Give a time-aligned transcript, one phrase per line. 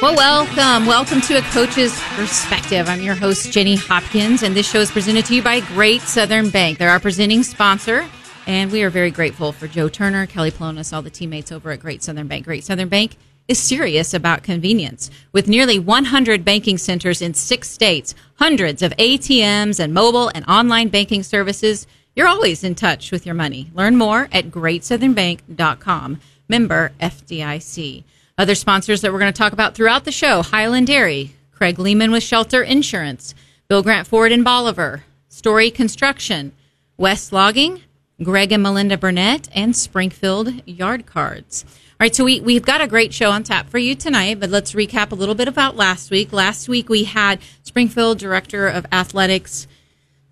[0.00, 0.86] Well, welcome.
[0.86, 2.88] Welcome to A Coach's Perspective.
[2.88, 6.48] I'm your host, Jenny Hopkins, and this show is presented to you by Great Southern
[6.48, 6.78] Bank.
[6.78, 8.06] They're our presenting sponsor,
[8.48, 11.80] and we are very grateful for Joe Turner, Kelly Polonis, all the teammates over at
[11.80, 12.46] Great Southern Bank.
[12.46, 13.16] Great Southern Bank
[13.46, 15.10] is serious about convenience.
[15.32, 20.88] With nearly 100 banking centers in six states, hundreds of ATMs, and mobile and online
[20.88, 23.70] banking services, you're always in touch with your money.
[23.74, 26.20] Learn more at greatsouthernbank.com.
[26.48, 28.04] Member FDIC.
[28.38, 32.12] Other sponsors that we're going to talk about throughout the show Hiland Dairy, Craig Lehman
[32.12, 33.34] with Shelter Insurance,
[33.68, 36.52] Bill Grant Ford and Bolivar, Story Construction,
[36.96, 37.82] West Logging,
[38.22, 41.64] Greg and Melinda Burnett, and Springfield Yard Cards.
[41.68, 44.50] All right, so we, we've got a great show on tap for you tonight, but
[44.50, 46.32] let's recap a little bit about last week.
[46.32, 49.68] Last week we had Springfield Director of Athletics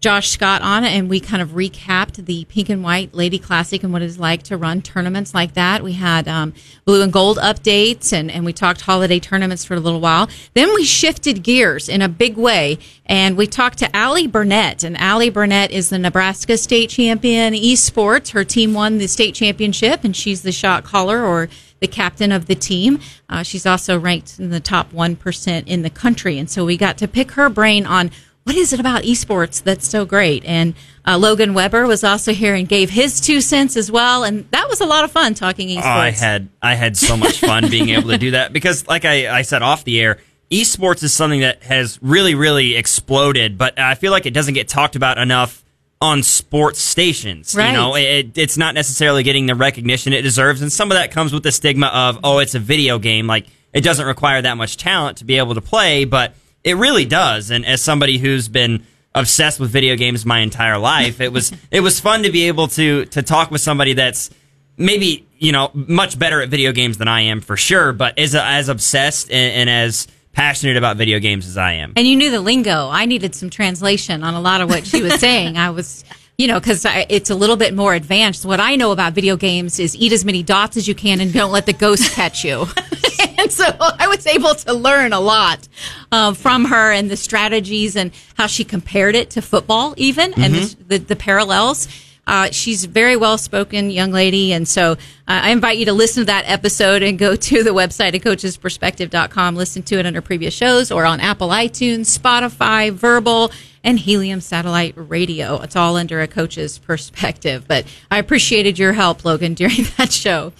[0.00, 3.92] Josh Scott on, and we kind of recapped the Pink and White Lady Classic and
[3.94, 5.82] what it's like to run tournaments like that.
[5.82, 6.52] We had um,
[6.84, 10.28] blue and gold updates, and, and we talked holiday tournaments for a little while.
[10.52, 14.84] Then we shifted gears in a big way, and we talked to Allie Burnett.
[14.84, 18.32] And Allie Burnett is the Nebraska state champion esports.
[18.32, 21.48] Her team won the state championship, and she's the shot caller or
[21.80, 23.00] the captain of the team.
[23.28, 26.38] Uh, she's also ranked in the top 1% in the country.
[26.38, 28.10] And so we got to pick her brain on
[28.46, 30.44] what is it about esports that's so great?
[30.44, 34.48] And uh, Logan Weber was also here and gave his two cents as well, and
[34.52, 35.82] that was a lot of fun talking esports.
[35.82, 39.04] Oh, I had I had so much fun being able to do that because, like
[39.04, 43.80] I, I said off the air, esports is something that has really really exploded, but
[43.80, 45.64] I feel like it doesn't get talked about enough
[46.00, 47.52] on sports stations.
[47.52, 47.66] Right.
[47.66, 51.10] You know, it, it's not necessarily getting the recognition it deserves, and some of that
[51.10, 54.56] comes with the stigma of oh, it's a video game, like it doesn't require that
[54.56, 56.32] much talent to be able to play, but
[56.66, 57.50] it really does.
[57.50, 58.84] And as somebody who's been
[59.14, 62.68] obsessed with video games my entire life, it was it was fun to be able
[62.68, 64.28] to to talk with somebody that's
[64.76, 68.34] maybe you know much better at video games than I am for sure, but as
[68.34, 71.94] as obsessed and, and as passionate about video games as I am.
[71.96, 72.90] And you knew the lingo.
[72.90, 75.56] I needed some translation on a lot of what she was saying.
[75.56, 76.04] I was
[76.36, 78.44] you know, because it's a little bit more advanced.
[78.44, 81.32] What I know about video games is eat as many dots as you can and
[81.32, 82.66] don't let the ghost catch you.
[83.38, 85.66] and so I was able to learn a lot
[86.12, 90.42] uh, from her and the strategies and how she compared it to football, even mm-hmm.
[90.42, 91.88] and the, the, the parallels.
[92.26, 94.52] Uh, she's a very well spoken young lady.
[94.52, 94.96] And so uh,
[95.28, 99.54] I invite you to listen to that episode and go to the website at coachesperspective.com.
[99.54, 103.52] Listen to it under previous shows or on Apple iTunes, Spotify, Verbal,
[103.84, 105.60] and Helium Satellite Radio.
[105.62, 107.68] It's all under a coach's perspective.
[107.68, 110.52] But I appreciated your help, Logan, during that show.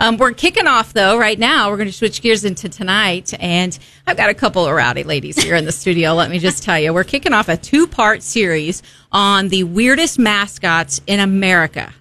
[0.00, 1.70] Um, we're kicking off though right now.
[1.70, 3.76] We're going to switch gears into tonight, and
[4.06, 6.14] I've got a couple of rowdy ladies here in the studio.
[6.14, 11.00] Let me just tell you, we're kicking off a two-part series on the weirdest mascots
[11.08, 11.92] in America.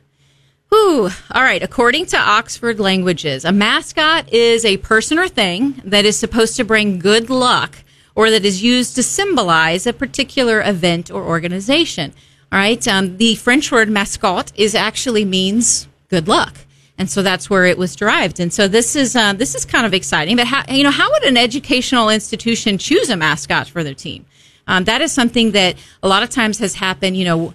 [0.70, 1.10] Whew.
[1.32, 1.64] All right.
[1.64, 6.66] According to Oxford Languages, a mascot is a person or thing that is supposed to
[6.66, 12.14] bring good luck or that is used to symbolize a particular event or organization.
[12.52, 12.86] All right.
[12.88, 16.67] Um, the French word mascotte is actually means good luck
[16.98, 18.40] and so that's where it was derived.
[18.40, 20.36] And so this is uh, this is kind of exciting.
[20.36, 24.26] But how, you know, how would an educational institution choose a mascot for their team?
[24.66, 27.16] Um, that is something that a lot of times has happened.
[27.16, 27.54] You know,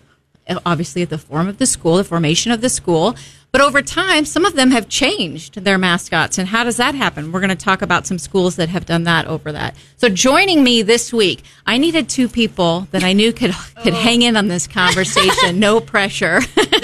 [0.64, 3.16] obviously at the form of the school, the formation of the school.
[3.52, 6.38] But over time, some of them have changed their mascots.
[6.38, 7.32] And how does that happen?
[7.32, 9.76] We're going to talk about some schools that have done that over that.
[9.98, 13.52] So joining me this week, I needed two people that I knew could
[13.82, 14.00] could oh.
[14.00, 16.40] hang in on this conversation, no pressure,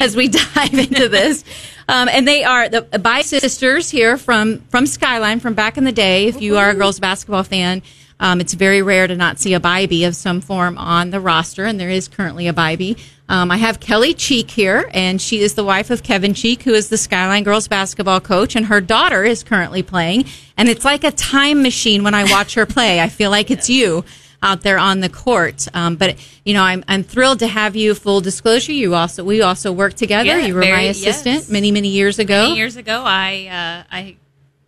[0.00, 1.42] as we dive into this.
[1.88, 5.90] Um, and they are the By sisters here from from Skyline from back in the
[5.90, 6.28] day.
[6.28, 7.82] If you are a girls basketball fan,
[8.20, 11.64] um, it's very rare to not see a Bybee of some form on the roster,
[11.64, 12.96] and there is currently a Bybee.
[13.30, 16.74] Um, I have Kelli Cheek here, and she is the wife of Kevin Cheek, who
[16.74, 20.24] is the Skyline girls basketball coach, and her daughter is currently playing.
[20.56, 23.00] And it's like a time machine when I watch her play.
[23.00, 24.04] I feel like it's you
[24.42, 25.68] out there on the court.
[25.74, 27.94] Um, but you know, I'm I'm thrilled to have you.
[27.94, 30.26] Full disclosure, you also we also worked together.
[30.26, 31.50] Yeah, you were very, my assistant yes.
[31.50, 32.48] many many years ago.
[32.48, 34.16] Many years ago, I uh, I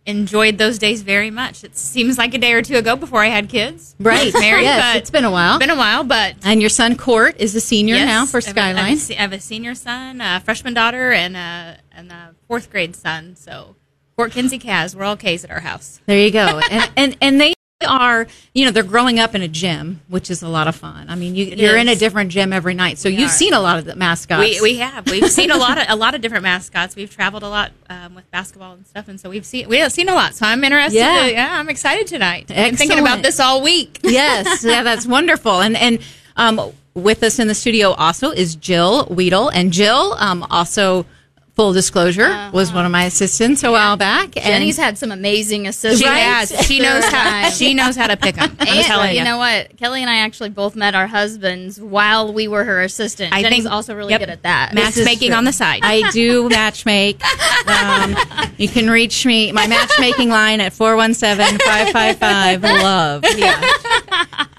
[0.05, 1.63] enjoyed those days very much.
[1.63, 3.95] It seems like a day or two ago before I had kids.
[3.99, 4.63] Right, married.
[4.63, 5.59] yes, it's been a while.
[5.59, 8.77] Been a while, but and your son Court is a senior yes, now for Skyline.
[8.77, 12.35] I have, a, I have a senior son, a freshman daughter, and a, and a
[12.47, 13.35] fourth grade son.
[13.35, 13.75] So
[14.15, 16.01] Court Kinsey Kaz, we're all K's at our house.
[16.05, 17.53] There you go, and and and they
[17.83, 21.09] are you know they're growing up in a gym which is a lot of fun
[21.09, 23.33] i mean you, you're in a different gym every night so you've are.
[23.33, 25.95] seen a lot of the mascots We, we have we've seen a lot of a
[25.95, 26.95] lot of different mascots.
[26.95, 29.91] We've traveled a lot um, with basketball and stuff, and so we've seen we have
[29.91, 30.33] seen a lot.
[30.35, 30.97] So I'm interested.
[30.97, 31.23] Yeah.
[31.25, 32.49] to- yeah, I'm excited tonight.
[32.49, 33.99] I've been thinking about this all week.
[34.03, 35.61] yes, yeah, that's wonderful.
[35.61, 35.99] And and
[36.35, 41.05] um, with us in the studio also is Jill Widel, and Jill um, also.
[41.55, 44.35] Full disclosure, was one of my assistants a while back.
[44.37, 46.01] And Jenny's had some amazing assistants.
[46.01, 46.49] She has.
[46.65, 47.47] She knows how.
[47.51, 48.57] She knows how to pick them.
[48.59, 49.23] I'm And telling you you.
[49.23, 49.77] know what?
[49.77, 53.35] Kelli and I actually both met our husbands while we were her assistant.
[53.35, 54.21] I Jenny's think- also really yep.
[54.21, 54.73] good at that.
[54.73, 55.81] Matchmaking on the side.
[55.83, 57.21] I do matchmake.
[57.67, 58.15] Um,
[58.57, 63.23] you can reach me, my matchmaking line at 417-555-LOVE.
[63.37, 63.61] Yeah.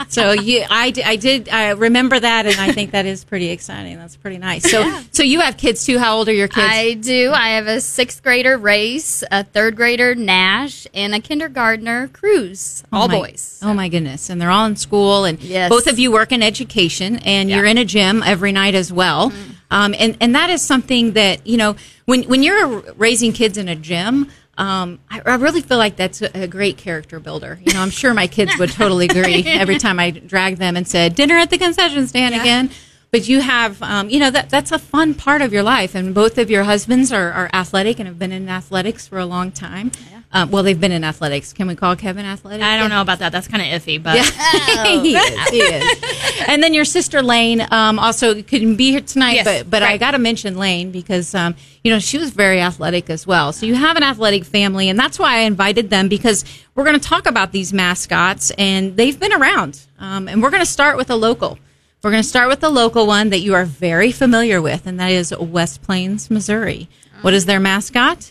[0.09, 3.97] So you, I, I did, I remember that and I think that is pretty exciting.
[3.97, 4.71] That's pretty nice.
[4.71, 5.99] So, so you have kids too.
[5.99, 6.69] How old are your kids?
[6.71, 7.33] I do.
[7.35, 12.85] I have a sixth grader, Race, a third grader, Nash, and a kindergartner, Cruz.
[12.93, 13.59] Oh All my- boys.
[13.63, 14.29] Oh my goodness.
[14.29, 15.71] And they're all in school and Yes.
[15.71, 19.33] both of you work in education and you're in a gym every night as well.
[19.71, 23.69] Um, and, and that is something that, you know, when, when you're raising kids in
[23.69, 27.59] a gym, um, I, I really feel like that's a, a great character builder.
[27.65, 30.87] You know, I'm sure my kids would totally agree every time I drag them and
[30.87, 32.71] said, dinner at the concession stand again.
[33.15, 35.95] But you have, um, you know, that that's a fun part of your life.
[35.95, 39.25] And both of your husbands are, are athletic and have been in athletics for a
[39.25, 39.93] long time.
[40.33, 41.53] Um, well, they've been in athletics.
[41.53, 42.61] Can we call Kevin athletic?
[42.61, 43.31] I don't know about that.
[43.31, 45.49] That's kind of iffy, but yeah, he is.
[45.51, 46.45] He is.
[46.49, 49.97] And then your sister Lane um, also couldn't be here tonight, Yes, but but I
[49.97, 53.53] got to mention Lane because um, you know she was very athletic as well.
[53.53, 56.45] So you have an athletic family, and that's why I invited them because
[56.75, 59.81] we're going to talk about these mascots, and they've been around.
[60.01, 61.61] Um, and we're going to start with a local.
[62.05, 65.01] We're going to start with the local one that you are very familiar with, and
[65.01, 66.87] that is West Plains, Missouri.
[67.23, 68.31] What is their mascot?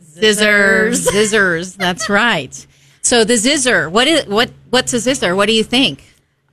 [0.00, 1.04] scissors.
[1.08, 1.76] Zizzers.
[1.76, 2.66] That's right.
[3.02, 3.90] So the zizzer.
[3.90, 4.52] What is what?
[4.70, 5.34] What's a zizzer?
[5.34, 6.04] What do you think?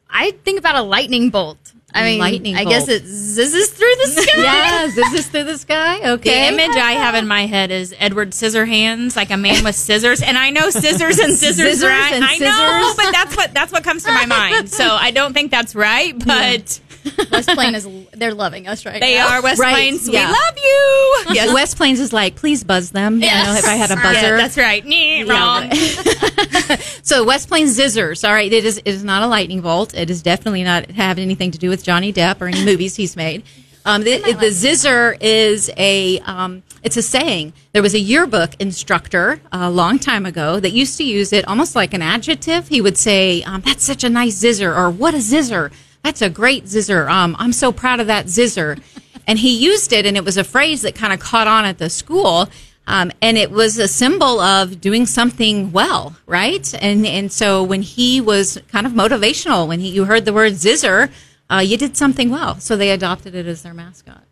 [0.09, 1.70] I think about a lightning bolt.
[1.93, 3.01] I mean, Lightning I guess bolt.
[3.01, 4.41] it zizzes through the sky.
[4.41, 6.11] Yeah, zizzes through the sky.
[6.13, 6.29] Okay.
[6.29, 10.21] The image I have in my head is Edward Scissorhands, like a man with scissors,
[10.21, 12.13] and I know scissors and scissors, Scissors right?
[12.13, 12.95] and I know, scissors.
[13.05, 14.69] but that's what that's what comes to my mind.
[14.69, 16.79] So I don't think that's right, but
[17.31, 19.29] West Plain is they're loving us right they now.
[19.35, 20.07] are West Right, Plains.
[20.07, 20.27] yeah.
[20.27, 21.33] We love you.
[21.35, 21.53] Yes.
[21.53, 23.15] West Plains is like, please buzz them.
[23.15, 24.21] You know, if I had a buzzer.
[24.21, 24.85] Yeah, that's right.
[24.85, 25.71] Nee, Yeah, wrong.
[27.03, 28.27] So West Plains Zizzers.
[28.27, 29.93] All right, it is it is not a lightning bolt.
[29.93, 33.15] It is definitely not have anything to do with Johnny Depp or any movies he's
[33.15, 33.43] made.
[33.83, 37.53] Um, the, the Zizzer is a um, it's a saying.
[37.73, 41.75] There was a yearbook instructor a long time ago that used to use it almost
[41.75, 42.67] like an adjective.
[42.67, 45.71] He would say, um, "That's such a nice zizzer," or "What a zizzer!
[46.03, 48.81] That's a great zizzer." Um, I'm so proud of that zizzer.
[49.27, 51.77] and he used it, and it was a phrase that kind of caught on at
[51.77, 52.49] the school.
[52.87, 56.73] Um, and it was a symbol of doing something well, right?
[56.81, 60.53] And and so when he was kind of motivational, when he, you heard the word
[60.53, 61.11] zizzer,
[61.49, 62.59] uh, you did something well.
[62.59, 64.23] So they adopted it as their mascot.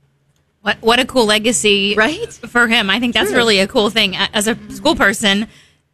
[0.62, 2.34] What what a cool legacy, Right?
[2.34, 3.38] For him, I think that's True.
[3.38, 4.16] really a cool thing.
[4.18, 5.48] As a school person,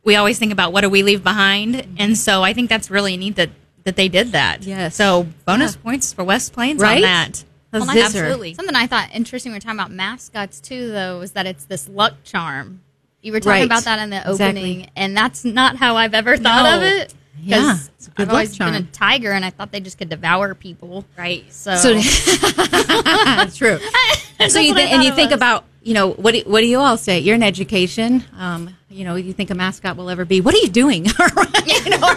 [0.04, 3.18] we always think about what do we leave behind, and so I think that's really
[3.18, 3.50] neat that
[3.86, 4.64] that they did that.
[4.64, 4.96] Yes.
[4.96, 5.82] So bonus Yeah.
[5.84, 6.98] points for West Plains Right?
[6.98, 7.44] on that.
[7.72, 7.90] Well.
[7.90, 8.54] Absolutely.
[8.54, 11.88] Something I thought interesting we are talking about mascots too, though, is that it's this
[11.90, 12.82] luck charm.
[13.22, 13.66] You were talking Right.
[13.66, 14.46] about that in the Exactly.
[14.46, 16.78] opening, and that's not how I've ever thought No.
[16.78, 17.14] of it.
[17.44, 20.10] Yeah, 'Cause it's I've always luck been a tiger, and I thought they just could
[20.10, 21.06] devour people.
[21.18, 21.44] Right.
[21.52, 21.94] So, So
[23.04, 23.78] that's true.
[24.48, 25.38] so you th- and you think was.
[25.38, 27.20] about you know what do, what do you all say?
[27.20, 28.24] You're in education.
[28.40, 30.40] Um, you know, you think a mascot will ever be.
[30.42, 31.06] What are you doing?
[31.66, 32.16] you know,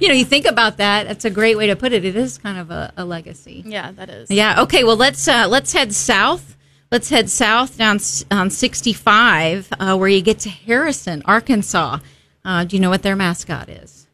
[0.00, 1.06] you know, you think about that.
[1.06, 2.04] That's a great way to put it.
[2.04, 3.62] It is kind of a, a legacy.
[3.66, 4.30] yeah, that is.
[4.30, 4.62] Yeah.
[4.62, 4.84] Okay.
[4.84, 6.56] Well, let's uh, let's head south.
[6.90, 7.98] Let's head south down
[8.30, 11.98] on 65, uh, where you get to Harrison, Arkansas.
[12.44, 14.06] Uh, do you know what their mascot is?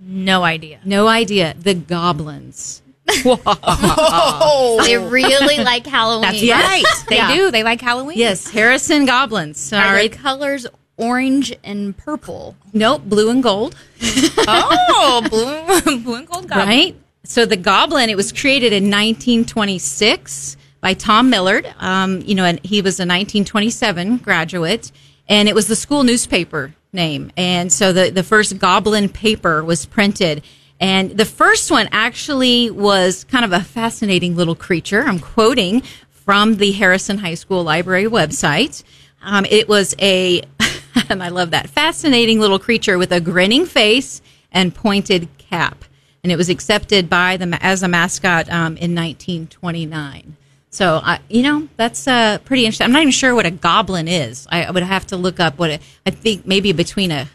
[0.00, 0.80] No idea.
[0.84, 1.54] No idea.
[1.58, 2.80] The Goblins.
[3.24, 4.78] Whoa.
[4.84, 6.22] They really like Halloween.
[6.22, 6.64] That's Yes.
[6.64, 6.84] right.
[7.08, 7.34] They Yeah.
[7.34, 7.50] do.
[7.50, 8.16] They like Halloween.
[8.18, 9.72] Yes, Harrison Goblins.
[9.72, 10.10] All Are right.
[10.12, 10.66] colors
[10.96, 12.56] orange and purple?
[12.72, 13.74] Nope, blue and gold.
[14.46, 16.68] Oh, blue, blue and gold goblin.
[16.68, 16.96] Right.
[17.24, 21.72] So the Goblin, it was created in 1926 by Tom Millard.
[21.78, 24.92] Um, you know, and he was a 1927 graduate,
[25.28, 27.32] and it was the school newspaper name.
[27.36, 30.42] And so the the first Goblin paper was printed.
[30.80, 35.02] And the first one actually was kind of a fascinating little creature.
[35.02, 38.82] I'm quoting from the Harrison High School Library website.
[39.22, 40.42] Um, it was a,
[41.08, 44.22] and I love that, fascinating little creature with a grinning face
[44.52, 45.84] and pointed cap.
[46.22, 50.36] And it was accepted by the as a mascot um, in 1929.
[50.70, 52.86] So, I you know, that's uh, pretty interesting.
[52.86, 54.46] I'm not even sure what a goblin is.
[54.50, 57.28] I, I would have to look up what it, I think maybe between a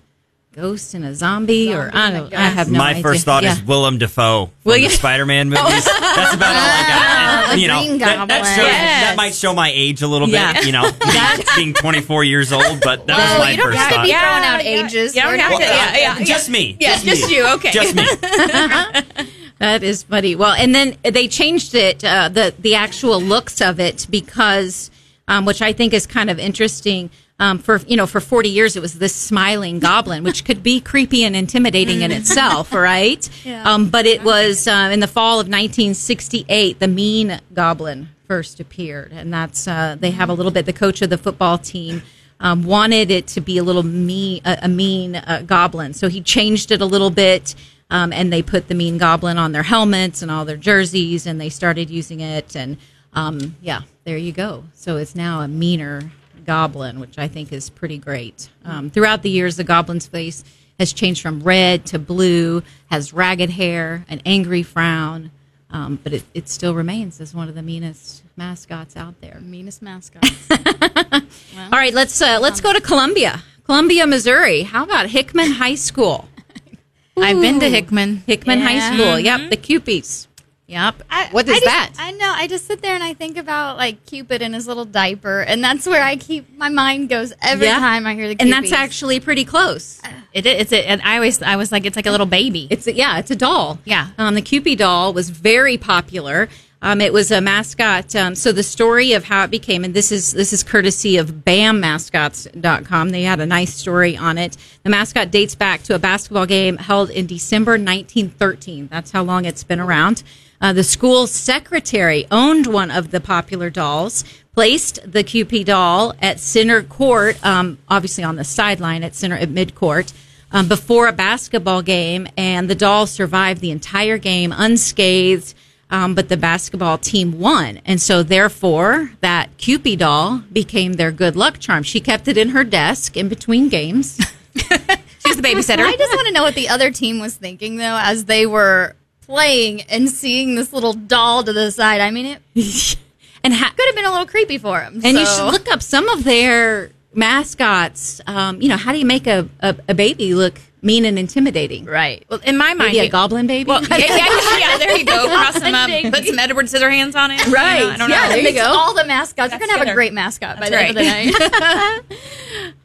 [0.54, 2.34] ghost and a zombie, or I don't.
[2.34, 3.04] I have no My idea.
[3.04, 3.54] first thought Yeah.
[3.54, 5.86] is Willem Dafoe from William- the Spider-Man movies.
[5.86, 7.52] That's about all I got.
[7.54, 9.02] And, you know, that, that, shows, Yes.
[9.10, 10.34] that might show my age a little bit.
[10.34, 10.62] Yeah.
[10.62, 13.66] You know, being, being 24 24 years old, but that Well, was my you don't
[13.68, 15.16] first have to be throwing out ages.
[15.16, 16.26] yeah, We're we not- have to- yeah, yeah, yeah.
[16.26, 16.78] Just me.
[16.80, 17.36] Yeah, just, just me.
[17.38, 17.72] you, okay.
[17.72, 18.06] Just me.
[19.60, 20.36] That is funny.
[20.38, 24.90] Well, and then they changed it, uh, the the actual looks of it, because
[25.28, 27.10] um, which I think is kind of interesting.
[27.42, 30.82] Um, for you know, for forty years it was this smiling goblin, which could be
[30.82, 33.30] creepy and intimidating in itself, right?
[33.46, 33.64] Yeah.
[33.64, 39.12] Um, but it was uh, in the fall of 1968 the mean goblin first appeared,
[39.14, 40.66] and that's uh, they have a little bit.
[40.66, 42.02] The coach of the football team.
[42.42, 46.22] Um, wanted it to be a little mean, a, a mean uh, goblin, so he
[46.22, 47.54] changed it a little bit.
[47.90, 51.42] Um, and they put the mean goblin on their helmets and all their jerseys, and
[51.42, 52.56] they started using it.
[52.56, 52.78] And
[53.12, 54.64] um, yeah, there you go.
[54.74, 56.12] So it's now a meaner
[56.50, 58.50] goblin, which I think is pretty great.
[58.66, 60.44] Um, throughout the years, the goblin's face
[60.80, 65.30] has changed from red to blue, has ragged hair, an angry frown,
[65.70, 69.40] um, but it, it still remains as one of the meanest mascots out there.
[69.42, 70.50] Meanest mascots.
[70.52, 74.64] All right, let's uh, let's go to Columbia, Columbia, Missouri.
[74.64, 76.28] How about Hickman High School?
[77.16, 78.24] I've been to Hickman.
[78.26, 79.20] Hickman High School.
[79.20, 80.26] Yep, the Kewpies.
[80.70, 81.02] Yep.
[81.10, 81.94] I, What I just- that?
[81.98, 82.32] I know.
[82.32, 85.64] I just sit there and I think about like Cupid in his little diaper, and
[85.64, 87.80] that's where I keep my mind goes every Yeah.
[87.80, 88.36] time I hear the.
[88.40, 90.00] and that's actually pretty close.
[90.32, 90.62] It is.
[90.62, 92.68] It's a, and I always I was like it's like a little baby.
[92.70, 93.80] It's a, yeah, it's a doll.
[93.84, 94.10] Yeah.
[94.20, 96.50] um, the Cupid doll was very popular.
[96.82, 98.16] Um, it was a mascot.
[98.16, 101.44] Um, so the story of how it became, and this is this is courtesy of
[101.44, 103.10] BamMascots.com.
[103.10, 104.56] They had a nice story on it.
[104.84, 108.88] The mascot dates back to a basketball game held in December 1913.
[108.92, 110.24] That's how long it's been around.
[110.62, 116.40] Uh, the school secretary owned one of the popular dolls, placed the Cupid doll at
[116.40, 120.12] center court, um, obviously on the sideline at center at midcourt,
[120.52, 125.54] um, before a basketball game, and the doll survived the entire game unscathed.
[125.92, 131.36] Um, but the basketball team won, and so therefore that Cupid doll became their good
[131.36, 131.82] luck charm.
[131.82, 134.18] She kept it in her desk in between games.
[134.54, 135.84] She's the babysitter.
[135.84, 138.96] I just want to know what the other team was thinking though, as they were
[139.30, 142.02] playing and seeing this little doll to the side.
[142.02, 142.42] I mean, it
[143.44, 145.02] and ha- could have been a little creepy for him.
[145.04, 148.22] And you should look up some of their mascots.
[148.28, 151.86] Um, you know, how do you make a, a, a baby look mean and intimidating?
[151.86, 152.24] right.
[152.30, 153.68] well, in my mind, Maybe a you- goblin baby?
[153.68, 155.28] Well, yeah, yeah, yeah, yeah, there you go.
[155.28, 155.90] Cross them up.
[156.14, 157.46] Put some Edward Scissorhands on it.
[157.48, 157.80] Right.
[157.80, 158.30] You know, I don't Yeah, know.
[158.30, 158.66] there you go.
[158.66, 159.52] All the mascots.
[159.52, 162.04] You're gonna have a great mascot by That's the end of the night.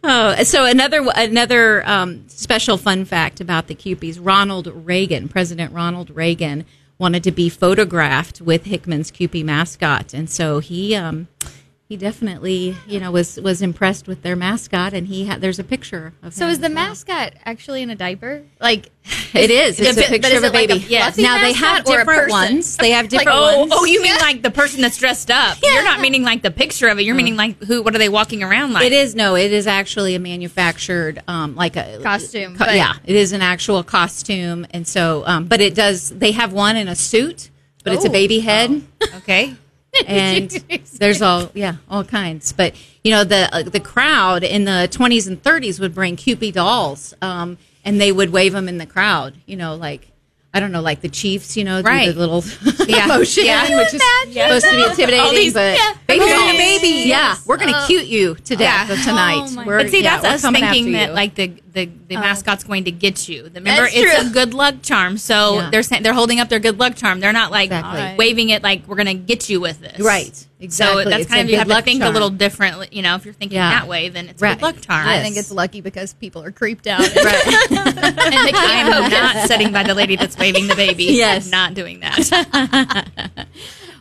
[0.06, 6.10] Oh, so another another um, special fun fact about the Kewpies: Ronald Reagan, President Ronald
[6.10, 6.66] Reagan,
[6.98, 11.28] wanted to be photographed with Hickman's Cupid mascot, and so he um,
[11.88, 15.64] he definitely you know was was impressed with their mascot, and he had there's a
[15.64, 16.32] picture of.
[16.34, 16.74] so is the well.
[16.74, 18.42] mascot actually in a diaper?
[18.60, 18.90] Like
[19.34, 19.78] It is.
[19.80, 20.80] It's Is a it- picture of a it like a baby.
[20.84, 22.76] fluffy Now they have a different ones.
[22.76, 23.72] They have Like, different Oh, ones.
[23.74, 25.58] oh, you mean like the person that's dressed up?
[25.62, 25.74] yeah.
[25.74, 27.02] You're not meaning like the picture of it.
[27.02, 27.82] You're meaning like who?
[27.82, 28.84] What are they walking around like?
[28.86, 29.34] It is no.
[29.36, 33.42] It is actually a manufactured, um, like a Costume, co- but- yeah, it is an
[33.42, 36.10] actual costume, and so, um, but it does.
[36.10, 37.50] They have one in a suit,
[37.82, 38.12] but it's a Oh.
[38.12, 38.82] baby head,
[39.16, 39.54] Okay.
[40.06, 40.50] and
[40.98, 42.52] there's all yeah, all kinds.
[42.52, 46.54] But you know, the uh, the crowd in the 20s and 30s would bring Cupid
[46.54, 49.34] dolls, um, and they would wave them in the crowd.
[49.46, 50.08] You know, like.
[50.56, 52.14] I don't know, like the Chiefs, you know, Right.
[52.14, 52.44] the little
[52.86, 53.06] Yeah.
[53.08, 53.76] motion, Yeah.
[53.76, 55.94] which is supposed to be intimidating, these- but yeah.
[56.06, 56.42] baby We're dolls.
[56.42, 57.08] gonna baby.
[57.08, 58.86] Yeah, we're gonna Uh, cute you today, yeah.
[58.86, 59.48] tonight.
[59.50, 61.12] Oh We're- But see, yeah, that's us thinking that you.
[61.16, 62.20] like the the, the Oh.
[62.20, 63.44] mascot's going to get you.
[63.52, 64.28] Remember, That's it's true.
[64.28, 65.18] a good luck charm.
[65.18, 65.70] So Yeah.
[65.70, 67.20] they're saying they're holding up their good luck charm.
[67.20, 68.00] They're not like Exactly.
[68.00, 70.00] uh, waving it like we're going to get you with this.
[70.00, 70.46] Right.
[70.60, 71.04] Exactly.
[71.04, 72.10] So that's It's kind of you have to think charm.
[72.10, 72.88] a little differently.
[72.92, 73.70] You know, if you're thinking Yeah.
[73.70, 74.54] that way, then it's a Right.
[74.58, 75.06] good luck charm.
[75.06, 77.00] I think it's lucky because people are creeped out.
[77.14, 77.46] Right.
[77.70, 81.04] and they I can't am not sitting by the lady that's waving the baby.
[81.04, 81.46] Yes.
[81.46, 83.08] I'm not doing that.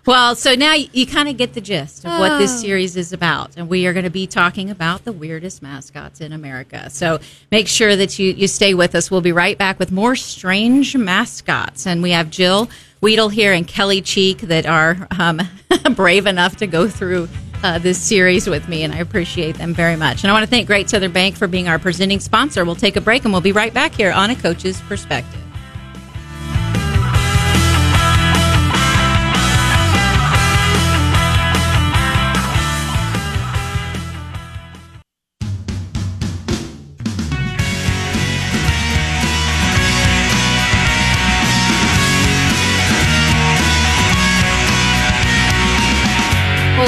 [0.06, 2.58] well, so now you, you kind of get the gist of what this Oh.
[2.58, 6.34] series is about, and we are going to be talking about the weirdest mascots in
[6.34, 6.90] America.
[6.90, 7.20] So
[7.52, 9.10] make sure that you you stay with us.
[9.10, 12.70] We'll be right back with more strange mascots, and we have Jill
[13.02, 15.42] Widel here and Kelli Cheek that are um,
[15.96, 17.30] brave enough to go through.
[17.66, 20.26] Uh, this series with me, and I appreciate them very much.
[20.26, 22.66] And I want to thank Great Southern Bank for being our presenting sponsor.
[22.66, 25.43] We'll take a break and we'll be right back here on A Coach's Perspective.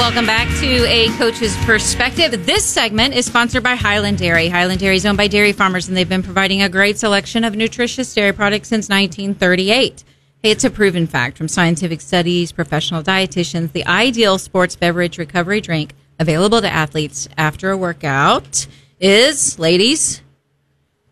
[0.05, 2.45] Welcome back to A Coach's Perspective.
[2.45, 4.50] This segment is sponsored by Hiland Dairy.
[4.50, 7.55] Hiland Dairy is owned by dairy farmers, and they've been providing a great selection of
[7.55, 10.03] nutritious dairy products since 1938.
[10.43, 15.59] Hey, it's a proven fact from scientific studies, professional dietitians, the ideal sports beverage recovery
[15.59, 18.67] drink available to athletes after a workout
[19.00, 20.21] is, ladies,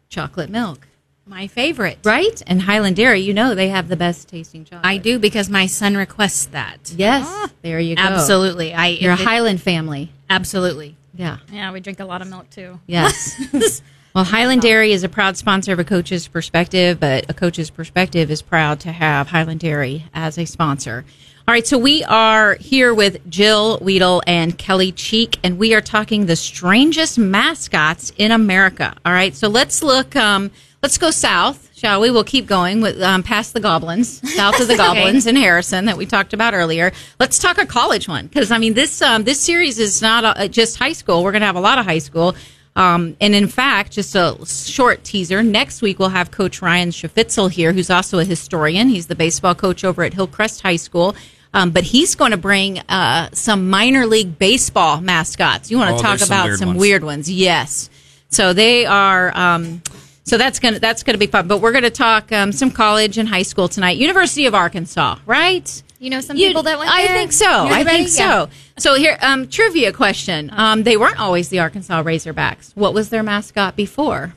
[0.07, 0.88] chocolate milk.
[1.25, 2.00] My favorite.
[2.03, 2.42] Right?
[2.48, 4.86] And Hiland Dairy, you know they have the best tasting chocolate.
[4.86, 6.92] I do because my son requests that.
[6.96, 7.50] Yes.
[7.62, 8.01] there you go.
[8.01, 8.74] Absolutely.
[8.74, 10.12] I You're a if it- Hiland family.
[10.30, 10.96] Absolutely.
[11.15, 11.38] Yeah.
[11.51, 12.80] Yeah, we drink a lot of milk too.
[12.88, 13.82] Yes.
[14.15, 18.30] well, Hiland Dairy is a proud sponsor of a coach's perspective, but a coach's perspective
[18.32, 21.06] is proud to have Hiland Dairy as a sponsor.
[21.48, 25.82] All right, so we are here with Jill Widel and Kelli Cheek, and we are
[25.82, 28.96] talking the strangest mascots in America.
[29.06, 30.15] All right, so let's look.
[30.15, 30.51] Um,
[30.84, 32.12] let's go south, shall we?
[32.12, 35.98] We'll keep going with um, past the goblins, south of the goblins in Harrison that
[35.98, 36.92] we talked about earlier.
[37.20, 40.48] Let's talk a college one because I mean this um, this series is not uh
[40.48, 41.24] just high school.
[41.24, 42.36] We're going to have a lot of high school.
[42.75, 45.44] Um, and in fact, just a short teaser.
[45.44, 48.90] Next week we'll have Coach Ryan Schaffitzel here, who's also a historian.
[48.90, 51.16] He's the baseball coach over at Hillcrest High School.
[51.56, 55.70] Um, but he's going to bring uh, some minor league baseball mascots.
[55.70, 56.80] You want to Oh, talk there's some about weird some ones.
[56.80, 57.32] weird ones?
[57.32, 57.92] Yes.
[58.30, 59.38] So they are.
[59.38, 59.84] Um,
[60.24, 61.48] so that's gonna that's gonna be fun.
[61.48, 63.98] But we're gonna talk um, some college and high school tonight.
[63.98, 65.84] University of Arkansas, right?
[66.00, 67.00] You know some You- people that went There.
[67.00, 67.46] I think so.
[67.46, 67.89] You I ready?
[67.89, 68.50] think so.
[68.77, 70.50] So here, um, trivia question.
[70.51, 72.72] Um, they weren't always the Arkansas Razorbacks.
[72.75, 74.34] What was their mascot before?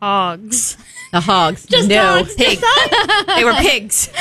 [0.00, 0.76] Hogs.
[1.12, 1.66] The Hogs.
[1.66, 2.18] Just no.
[2.20, 2.34] dogs.
[2.34, 2.58] Pig.
[3.36, 4.08] they were pigs.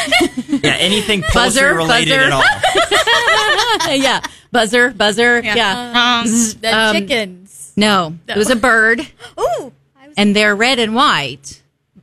[0.62, 2.34] Yeah, anything Buzzer, poultry related buzzer.
[2.34, 3.96] at all.
[3.96, 4.20] yeah.
[4.52, 4.90] Buzzer.
[4.92, 5.40] Buzzer.
[5.42, 5.94] Yeah.
[5.94, 6.26] Wrong.
[6.26, 7.72] The Um, chickens.
[7.78, 9.06] No, it was a bird, Ooh,
[9.40, 9.72] I was-
[10.20, 11.62] and they're red and white.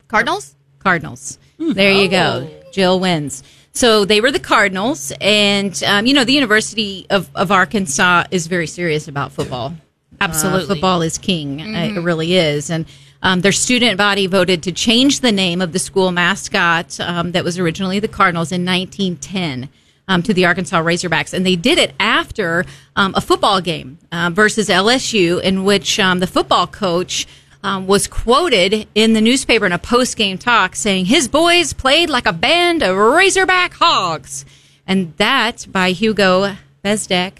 [0.08, 0.54] Cardinals.
[0.78, 1.38] Cardinals.
[1.58, 2.48] There you go.
[2.72, 3.42] Jill wins.
[3.72, 8.46] So they were the Cardinals, and um, you know the University of, of Arkansas is
[8.46, 9.74] very serious about football.
[10.20, 10.64] Absolutely.
[10.64, 11.60] Uh, football is king.
[11.60, 12.70] Uh, It really is.
[12.70, 12.86] And
[13.22, 17.44] um, their student body voted to change the name of the school mascot um, that
[17.44, 19.68] was originally the Cardinals in 1910
[20.08, 21.34] um, to the Arkansas Razorbacks.
[21.34, 26.20] And they did it after um, a football game uh, versus LSU, in which um,
[26.20, 27.26] the football coach.
[27.66, 32.08] Um, was quoted in the newspaper in a post game talk saying his boys played
[32.08, 34.44] like a band of Razorback hogs.
[34.86, 37.32] And that by Hugo Bezdek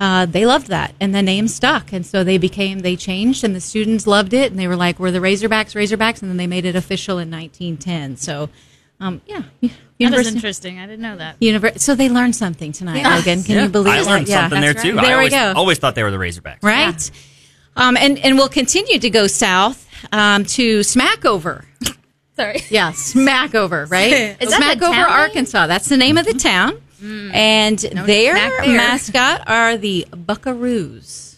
[0.00, 3.54] uh, they loved that and the name stuck and so they became they changed and
[3.54, 6.46] the students loved it and they were like we're the razorbacks razorbacks and then they
[6.46, 8.48] made it official in 1910 so
[9.00, 10.78] um, yeah That is University, interesting.
[10.78, 11.40] I didn't know that.
[11.40, 14.30] Univer- so they learned something tonight logan can Yeah, you believe I learned that?
[14.30, 14.94] Yeah, something there that's too.
[14.96, 15.02] right.
[15.04, 16.62] there I always, we go always thought they were the Razorbacks.
[16.62, 17.10] right
[17.78, 21.64] um, and and we'll continue to go south um, to smackover
[22.38, 22.60] Sorry.
[22.70, 24.36] yeah, Smackover, right?
[24.40, 25.06] Is Smackover, name?
[25.06, 25.66] Arkansas.
[25.66, 26.80] That's the name of the town.
[27.00, 31.36] And their mascot are the Buckaroos.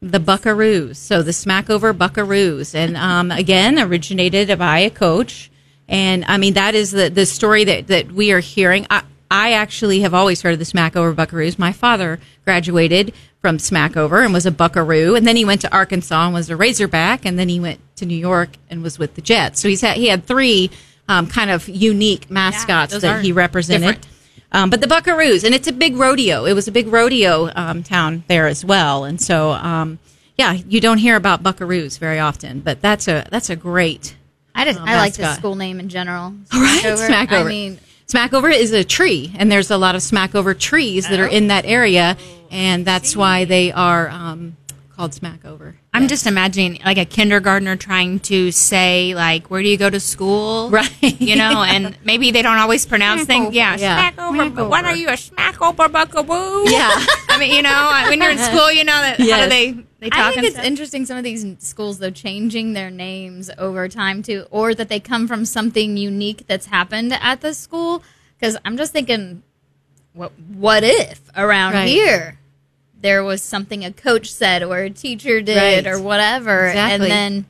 [0.00, 0.96] The Buckaroos.
[0.96, 2.74] So the Smackover Buckaroos.
[2.74, 5.50] And um, again, originated by a coach.
[5.86, 8.86] And I mean, that is the, the story that, that we are hearing.
[8.88, 11.58] I, I actually have always heard of the Smackover Buckaroos.
[11.58, 15.14] My father graduated from Smackover and was a Buckaroo.
[15.14, 17.26] And then he went to Arkansas and was a Razorback.
[17.26, 19.60] And then he went to New York and was with the Jets.
[19.60, 20.70] So he's had, he had three
[21.08, 24.06] um, kind of unique mascots those that he represented.
[24.52, 26.44] Um, but the Buckaroos, and it's a big rodeo.
[26.44, 29.98] It was a big rodeo um, town there as well, and so um,
[30.36, 34.14] yeah, you don't hear about Buckaroos very often, but that's a that's a great
[34.54, 36.34] I just Oh, I like the school name in general.
[36.52, 37.08] right Smackover.
[37.08, 37.44] Smackover.
[37.46, 41.26] I mean, Smackover is a tree, and there's a lot of Smackover trees that are
[41.26, 42.16] in that area,
[42.50, 44.56] and that's why they are um,
[44.94, 45.74] called Smackover.
[45.94, 50.00] I'm just imagining like a kindergartner trying to say like, "Where do you go to
[50.00, 51.20] school?" Right.
[51.20, 53.54] You know, and maybe they don't always pronounce things.
[53.54, 53.96] Yeah, Yeah.
[54.10, 54.50] smack over.
[54.50, 56.70] But what are you a smack over buckaboo?
[56.70, 56.90] Yeah.
[57.28, 59.44] I mean, you know, when you're in school, you know that how Yes.
[59.44, 60.64] do they they talk I think and it's stuff?
[60.66, 65.00] interesting some of these schools though changing their names over time too, or that they
[65.00, 68.02] come from something unique that's happened at the school.
[68.38, 69.42] Because I'm just thinking,
[70.12, 71.88] what what if around Right.
[71.88, 72.38] here
[73.00, 75.92] there was something a coach said or a teacher did Right.
[75.92, 77.10] or whatever, Exactly.
[77.10, 77.46] and then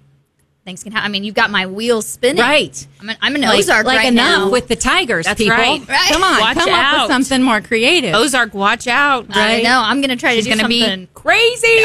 [0.65, 1.07] things can happen.
[1.07, 2.41] I mean, you've got my wheels spinning.
[2.43, 2.87] Right.
[3.01, 4.51] I'm an, I'm an Like, Ozark like right enough now.
[4.51, 5.57] with the tigers, That's people.
[5.57, 5.87] right.
[5.89, 6.09] Right.
[6.13, 8.15] Come on, Watch come up with something more creative.
[8.15, 9.27] Ozark, watch out!
[9.31, 9.81] I know.
[9.85, 11.05] I'm going to try She's to do gonna something.
[11.07, 11.83] be crazy.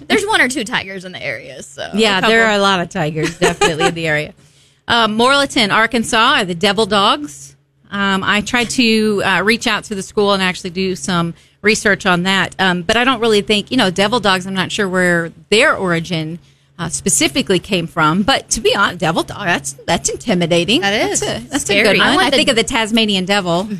[0.08, 2.88] There's one or two tigers in the area, so Yeah, there are a lot of
[2.90, 4.34] tigers definitely in the area.
[4.88, 7.56] Um, Morrilton, Arkansas, are the Devil Dogs.
[7.90, 12.06] Um, I tried to uh, reach out to the school and actually do some research
[12.06, 14.46] on that, um, but I don't really think you know Devil Dogs.
[14.46, 16.38] I'm not sure where their origin
[16.78, 18.22] uh, specifically came from.
[18.22, 20.80] But to be honest, Devil Dog that's that's intimidating.
[20.82, 21.20] That is.
[21.20, 22.00] that's a, that's a good I one.
[22.00, 23.68] I, want the- think of the Tasmanian Devil.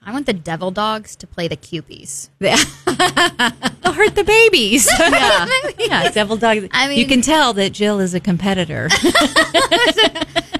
[0.00, 2.30] I want the devil dogs to play the kewpies.
[2.38, 4.88] They'll hurt the babies.
[4.98, 5.46] yeah,
[5.78, 6.66] yeah, devil dog.
[6.72, 8.88] I mean- you can tell that Jill is a competitor.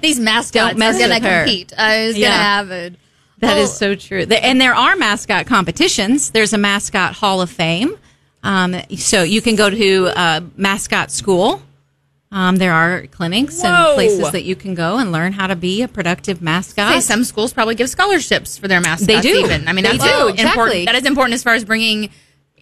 [0.02, 1.72] These mascot mascots Don't mess are gonna compete.
[1.78, 2.28] I was Yeah.
[2.28, 2.94] gonna have it.
[3.38, 4.22] That is Well, so true.
[4.24, 6.30] And there are mascot competitions.
[6.30, 7.96] There's a mascot hall of fame.
[8.42, 11.62] Um, so you can go to uh, mascot school.
[12.30, 13.68] Um, there are clinics Whoa.
[13.68, 16.92] and places that you can go and learn how to be a productive mascot.
[16.92, 19.06] Say some schools probably give scholarships for their mascots.
[19.06, 19.38] They do.
[19.38, 20.40] Even I mean, They that's do, important.
[20.40, 20.84] exactly.
[20.84, 22.10] That is important as far as bringing,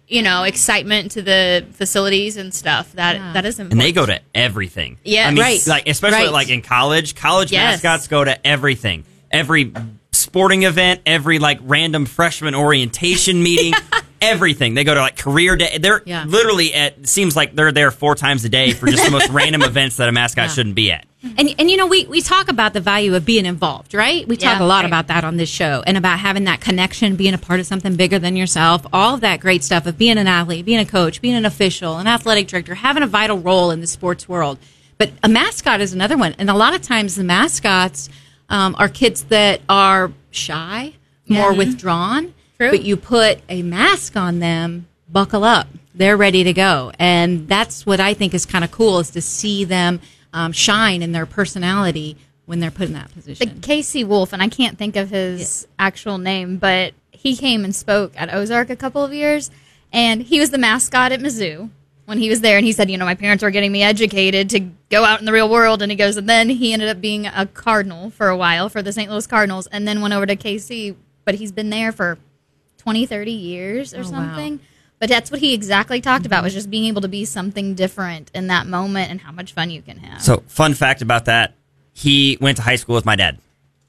[0.07, 2.93] you know, excitement to the facilities and stuff.
[2.93, 3.33] That Yeah.
[3.33, 3.73] that is important.
[3.73, 4.99] and they go to everything.
[5.03, 5.27] Yeah.
[5.27, 5.67] I mean, Right.
[5.67, 6.31] like especially Right.
[6.31, 7.83] like in college, college Yes.
[7.83, 9.03] mascots go to everything.
[9.31, 9.73] Every
[10.13, 13.73] sporting event, every like random freshman orientation meeting,
[14.21, 14.73] everything.
[14.73, 15.77] They go to like career day.
[15.79, 16.25] They're Yeah.
[16.27, 19.29] literally at it seems like they're there four times a day for just the most
[19.31, 21.05] random events that a mascot shouldn't be at.
[21.37, 24.27] And and you know we we talk about the value of being involved, right?
[24.27, 24.85] We talk Yeah, a lot right.
[24.85, 27.95] about that on this show and about having that connection, being a part of something
[27.95, 31.19] bigger than yourself, all of that great stuff of being an athlete, being a coach,
[31.21, 34.57] being an official, an athletic director, having a vital role in the sports world.
[34.99, 38.09] But a mascot is another one, and a lot of times the mascots
[38.49, 40.93] um, are kids that are shy,
[41.27, 42.33] more withdrawn.
[42.57, 42.71] True.
[42.71, 47.85] But you put a mask on them, buckle up, they're ready to go, and that's
[47.85, 49.99] what I think is kind of cool is to see them
[50.33, 53.49] um, shine in their personality when they're put in that the position.
[53.59, 58.13] KC Wolf, and I can't think of his actual name, but he came and spoke
[58.15, 59.51] at Ozark a couple of years,
[59.91, 61.69] and he was the mascot at Mizzou
[62.05, 64.49] when he was there, and he said, you know, my parents were getting me educated
[64.51, 67.01] to go out in the real world, and he goes, and then he ended up
[67.01, 69.11] being a Cardinal for a while for the St.
[69.11, 72.17] Louis Cardinals, and then went over to KC, but he's been there for
[72.87, 74.09] 20, 30 years or Oh, wow.
[74.11, 74.61] something.
[74.99, 78.31] But that's what he exactly talked about was just being able to be something different
[78.33, 80.21] in that moment and how much fun you can have.
[80.21, 81.53] So, fun fact about that:
[81.91, 83.39] he went to high school with my dad.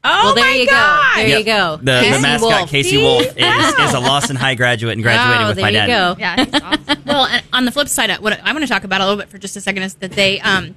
[0.02, 1.12] Oh well, there my you God.
[1.14, 1.16] go.
[1.20, 1.38] There Yep.
[1.38, 1.76] you go.
[1.76, 2.70] The, the mascot Wolf.
[2.72, 5.76] KC Wolf is, is a Lawson High graduate and graduated Oh, with there my you
[5.76, 5.87] dad.
[5.87, 6.16] go.
[6.18, 7.02] Yeah, awesome.
[7.06, 9.28] well, and on the flip side, what I want to talk about a little bit
[9.28, 10.74] for just a second is that they, um,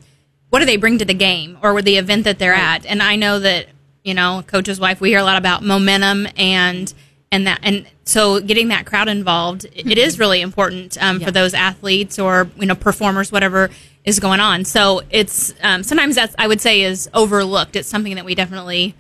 [0.50, 2.86] what do they bring to the game or with the event that they're at?
[2.86, 3.66] And I know that
[4.04, 6.92] you know, coach's wife, we hear a lot about momentum and
[7.32, 11.26] and that and so getting that crowd involved, it is really important um, Yeah.
[11.28, 13.70] for those athletes or you know performers, whatever
[14.04, 14.66] is going on.
[14.66, 17.76] So it's um, sometimes that's I would say is overlooked.
[17.76, 18.96] It's something that we definitely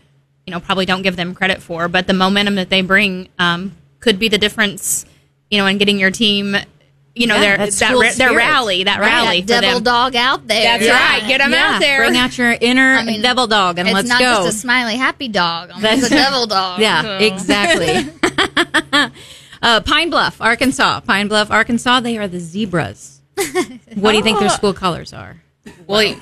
[0.47, 3.75] you know probably don't give them credit for, but the momentum that they bring um,
[3.99, 5.05] could be the difference.
[5.49, 6.55] You know, in getting your team.
[7.13, 9.07] You know, Yeah, their that ra- their rally, that Right.
[9.11, 9.83] rally that for devil them.
[9.83, 10.79] dog out there.
[10.79, 11.27] That's right.
[11.27, 11.97] Get 'em out there.
[12.05, 14.45] Bring out your inner I mean, devil dog and it's let's not go.
[14.45, 15.71] just a smiley happy dog.
[15.81, 16.79] That's- it's a devil dog.
[16.79, 18.09] Yeah, exactly.
[19.61, 21.01] uh, Pine Bluff, Arkansas.
[21.01, 21.99] Pine Bluff, Arkansas.
[21.99, 23.21] They are the zebras.
[23.95, 25.41] What do you think their school colors are?
[25.87, 26.15] Well,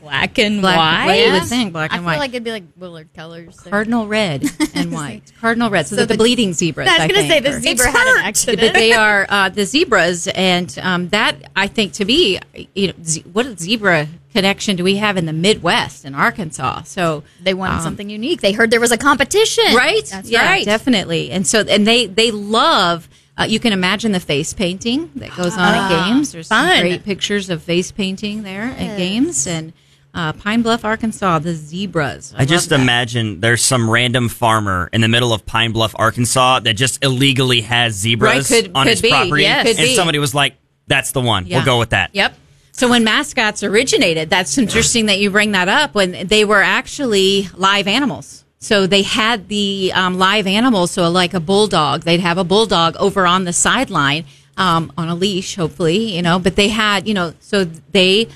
[0.00, 1.06] black and Black, white.
[1.06, 1.32] what you Yeah.
[1.40, 3.56] would think, black I and feel like it'd be like Willard colors.
[3.58, 3.70] there.
[3.70, 5.32] Cardinal red and white.
[5.40, 5.86] Cardinal red.
[5.86, 6.88] So, they're the, the- bleeding zebras.
[6.88, 8.60] I was gonna say the or- zebra It's had an accident.
[8.72, 12.38] but they are uh, the zebras, and um, that I think to be,
[12.74, 16.82] you know, ze- what a zebra connection do we have in the Midwest in Arkansas?
[16.82, 18.40] So They wanted um, something unique.
[18.40, 19.74] They heard there was a competition.
[19.74, 20.04] right?
[20.06, 20.64] That's yeah, right.
[20.64, 21.30] definitely.
[21.30, 23.08] And so, and they they love.
[23.36, 26.30] Uh, you can imagine the face painting that goes on at games.
[26.30, 29.72] There's some great pictures of face painting there at games and.
[30.14, 32.32] Uh, Pine Bluff, Arkansas, the zebras.
[32.36, 32.78] I just that.
[32.80, 37.62] imagine there's some random farmer in the middle of Pine Bluff, Arkansas, that just illegally
[37.62, 39.66] has zebras Right, could- on could his be, property, yes.
[39.66, 39.96] Could and be.
[39.96, 40.54] somebody was like,
[40.86, 41.46] "That's the one.
[41.46, 41.56] Yeah.
[41.58, 42.32] We'll go with that." Yep.
[42.70, 45.94] So when mascots originated, that's interesting that you bring that up.
[45.94, 50.92] When they were actually live animals, so they had the um, live animals.
[50.92, 54.24] So like a bulldog, they'd have a bulldog over on the sideline
[54.56, 56.38] um, on a leash, hopefully, you know.
[56.38, 58.28] But they had, you know, so they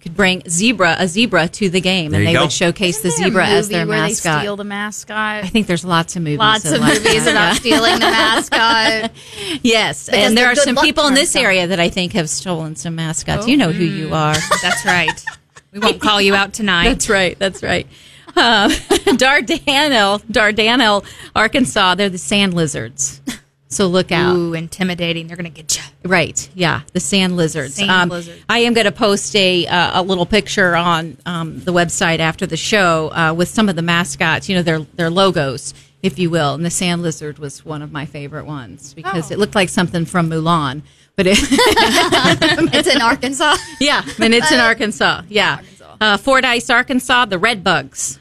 [0.00, 2.42] could bring zebra a zebra to the game, There and they go.
[2.42, 4.38] would showcase the Isn't there a zebra as movie their where mascot.
[4.38, 5.44] They steal the mascot.
[5.44, 6.38] I think there's lots of movies.
[6.38, 9.10] Lots of like movies that, about stealing the mascot.
[9.62, 12.74] Yes, Because and there are some people in this area that I think have stolen
[12.76, 13.46] some mascots.
[13.46, 14.34] You know who you are.
[14.62, 15.24] That's right.
[15.72, 16.84] We won't call you out tonight.
[16.88, 17.38] That's right.
[17.38, 17.86] That's right.
[18.36, 21.94] Uh, Dardanelle, Dardanelle, Arkansas.
[21.94, 23.20] They're the sand lizards.
[23.70, 24.34] So look out.
[24.34, 25.26] Ooh, intimidating.
[25.26, 25.82] They're gonna get you.
[26.08, 26.48] Right.
[26.54, 26.82] Yeah.
[26.94, 27.78] The sand lizards.
[27.80, 28.42] Um, Sand lizards.
[28.48, 32.46] I am going to post a, uh, a little picture on um, the website after
[32.46, 36.30] the show uh, with some of the mascots, you know, their, their logos, if you
[36.30, 36.54] will.
[36.54, 39.34] And the sand lizard was one of my favorite ones because Oh.
[39.34, 40.80] it looked like something from Mulan.
[41.16, 41.36] But it,
[42.72, 43.56] it's in Arkansas.
[43.80, 45.22] yeah, and it's in Arkansas.
[45.28, 45.60] Yeah.
[46.00, 48.18] Uh, Fordyce, Arkansas, the red bugs.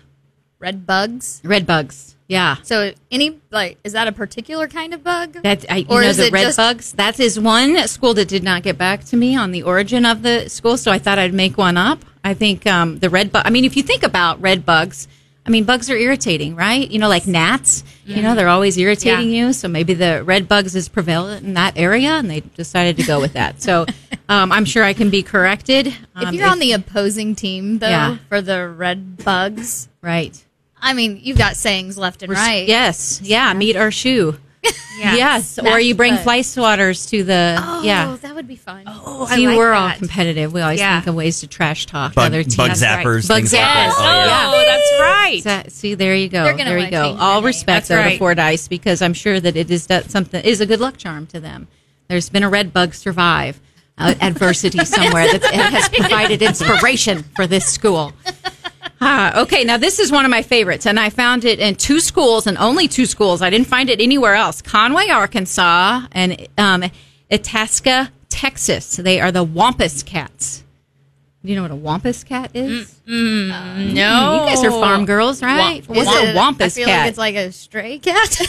[0.59, 1.41] Red bugs.
[1.43, 2.15] Red bugs.
[2.27, 2.57] Yeah.
[2.63, 5.33] So any like is that a particular kind of bug?
[5.43, 6.91] That I, you Or know is the it red just- bugs.
[6.93, 10.23] That is one school that did not get back to me on the origin of
[10.23, 12.03] the school, so I thought I'd make one up.
[12.23, 13.43] I think um, the red bug.
[13.45, 15.07] I mean, if you think about red bugs,
[15.45, 16.89] I mean, bugs are irritating, right?
[16.91, 17.85] You know, like gnats.
[18.05, 19.47] You know, they're always irritating Yeah.
[19.47, 19.53] you.
[19.53, 23.21] So maybe the red bugs is prevalent in that area, and they decided to go
[23.21, 23.61] with that.
[23.61, 23.85] So
[24.27, 25.87] um, I'm sure I can be corrected.
[25.87, 28.17] If Um, you're on the opposing team, though, Yeah.
[28.27, 30.43] for the red bugs, right,
[30.81, 32.67] I mean, you've got sayings left and right.
[32.67, 34.37] yes, yeah, Meet or shoe.
[34.99, 35.13] Yeah.
[35.15, 36.23] Yes, or you bring butt.
[36.23, 38.17] fly swatters to the Oh, yeah.
[38.19, 38.81] that would be fun.
[38.87, 40.51] Oh, I See, like we're all competitive.
[40.51, 40.95] We always Yeah.
[41.01, 42.55] think of ways to trash talk Bug, other teams.
[42.57, 43.05] bug That's right.
[43.05, 43.91] zappers, Bug like that.
[43.91, 43.95] zappers.
[43.99, 44.65] Oh, Oh, yeah.
[44.65, 45.43] that's right.
[45.43, 46.45] That- see, there you go.
[46.45, 47.15] They're There you go.
[47.19, 47.43] All their name.
[47.45, 48.17] respect That's though to right.
[48.17, 51.39] Fordyce because I'm sure that it is that something is a good luck charm to
[51.39, 51.67] them.
[52.07, 53.61] There's been a red bug survive
[53.99, 58.13] uh, adversity somewhere that has provided inspiration for this school.
[58.99, 61.99] Ah, okay, now this is one of my favorites, and I found it in two
[61.99, 63.41] schools and only two schools.
[63.43, 64.61] I didn't find it anywhere else.
[64.61, 66.83] Conway, Arkansas, and um,
[67.31, 68.95] Itasca, Texas.
[68.95, 70.63] They are the Wampus Cats.
[71.45, 72.99] Do you know what a Wampus Cat is?
[73.05, 75.87] No, You guys are farm girls, right?
[75.87, 76.99] What's a Wampus I feel Cat?
[77.01, 78.41] like it's like a stray cat.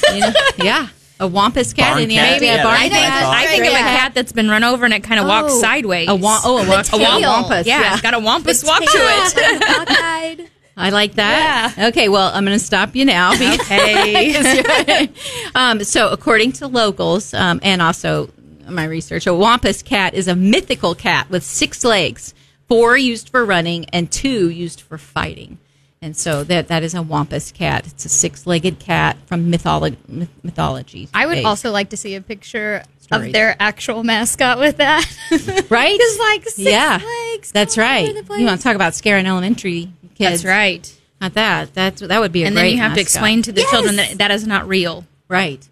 [0.58, 0.88] Yeah,
[1.20, 1.92] a Wampus Cat.
[1.94, 3.24] Barn and cat, maybe yeah, a barn I think, cat.
[3.24, 5.60] I think of a cat that's been run over and it kind of walks Oh.
[5.60, 6.08] sideways.
[6.08, 7.66] A wa- oh, a, wa- The a wampus.
[7.66, 10.50] yeah, Yeah, it's got a wampus walk to it.
[10.76, 11.74] I like that.
[11.76, 13.32] Okay, well, I'm going to stop you now.
[13.34, 15.08] okay.
[15.56, 18.30] um, so, according to locals um, and also
[18.68, 22.32] my research, a wampus cat is a mythical cat with six legs,
[22.68, 25.58] four used for running and two used for fighting.
[26.00, 27.86] And so that that is a wampus cat.
[27.86, 31.08] It's a six-legged cat from mytholo- myth- mythology.
[31.12, 31.46] I would based.
[31.46, 33.26] also like to see a picture Stories.
[33.26, 35.04] of their actual mascot with that.
[35.70, 35.98] right.
[36.00, 37.00] It's like six yeah,
[37.32, 37.50] legs.
[37.50, 38.14] that's right.
[38.14, 40.42] You want to talk about scaring elementary kids?
[40.42, 40.94] That's right.
[41.20, 41.74] Not that.
[41.74, 43.70] That's that would be a And then you have to explain to the Yes.
[43.70, 45.04] children that that is not real.
[45.26, 45.66] Right.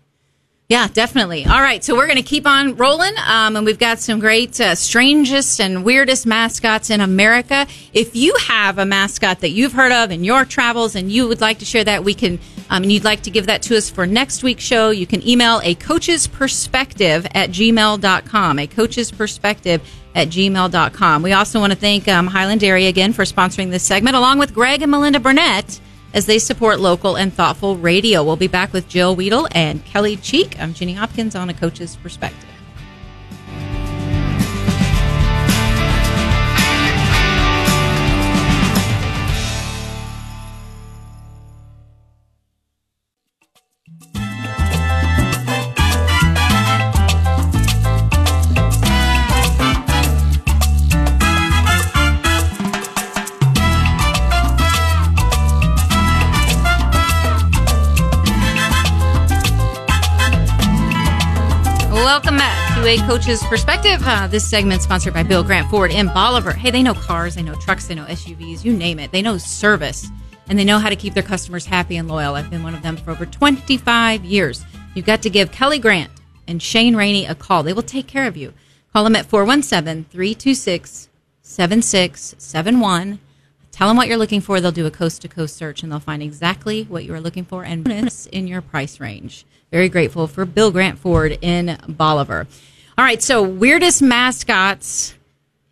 [0.69, 1.47] Yeah, definitely.
[1.47, 4.61] All right, so we're going to keep on rolling, um, and we've got some great,
[4.61, 7.69] uh, strangest and weirdest mascots in America.
[7.93, 11.41] If you have a mascot that you've heard of in your travels and you would
[11.41, 13.89] like to share that, we can, um, and you'd like to give that to us
[13.89, 19.89] for next week's show, you can email a coach's perspective at gmail.com, a coach's perspective
[20.17, 21.23] at gmail.com.
[21.23, 24.53] We also want to thank um, Hiland Dairy again for sponsoring this segment, along with
[24.53, 25.79] Greg and Melinda Burnett
[26.17, 28.25] as they support local and thoughtful radio.
[28.25, 30.59] We'll be back with Jill Widel and Kelli Cheek.
[30.59, 32.56] I'm Jenny Hopkins on a coach's perspective.
[62.95, 64.01] Coach's Perspective.
[64.05, 66.53] Uh, this segment sponsored by Bill Grant Ford in Bolivar.
[66.53, 69.11] Hey, they know cars, they know trucks, they know SUVs, you name it.
[69.11, 70.07] They know service,
[70.49, 72.37] and they know how to keep their customers happy and loyal.
[72.37, 74.65] I've been one of them for over 25 years.
[74.95, 76.13] You've got to give Kelly Grant
[76.47, 77.65] and Shane Rainey a call.
[77.65, 78.55] They will take care of you.
[78.93, 81.09] Call them at 417 326
[81.43, 83.19] 7671.
[83.73, 84.61] Tell them what you're looking for.
[84.61, 87.45] They'll do a coast to coast search and they'll find exactly what you are looking
[87.45, 89.45] for and bonus in your price range.
[89.73, 92.47] Very grateful for Bill Grant Ford in Bolivar.
[92.99, 95.15] All right, so weirdest mascots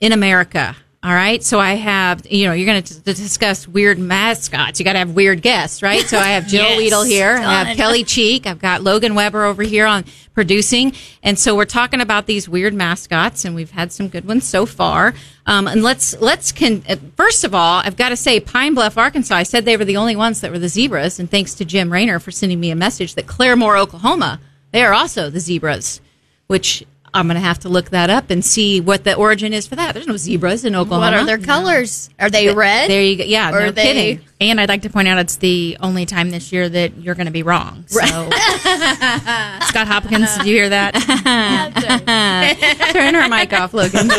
[0.01, 0.77] in America.
[1.03, 4.79] All right, so I have, you know, you're going to discuss weird mascots.
[4.79, 6.01] You got to have weird guests, right?
[6.01, 7.37] So I have Jill Yes, Widel here.
[7.37, 7.77] I have.
[7.77, 8.47] Kelli Cheek.
[8.47, 10.95] I've got Logan Weber over here on producing.
[11.23, 14.65] And so we're talking about these weird mascots, and we've had some good ones so
[14.65, 15.15] far.
[15.45, 18.97] Um, and let's let's con- uh, first of all, I've got to say, Pine Bluff,
[18.97, 19.35] Arkansas.
[19.35, 21.93] I said they were the only ones that were the zebras, and thanks to Jim
[21.93, 24.41] Rayner for sending me a message that Claremore, Oklahoma,
[24.73, 26.01] they are also the zebras,
[26.47, 26.85] which.
[27.15, 29.77] I'm going to have to look that up and see what the origin is for
[29.77, 29.95] that.
[29.95, 31.07] There's no zebras in Oklahoma.
[31.07, 32.11] What are their colors?
[32.19, 32.91] Are they red?
[32.91, 33.25] There you go.
[33.25, 34.21] Yeah, Or no they- kidding.
[34.41, 37.27] And I'd like to point out it's the only time this year that you're going
[37.27, 37.85] to be wrong.
[37.87, 40.93] So, Scott Hopkins, did you hear that?
[42.93, 44.11] Turn her mic off, Logan.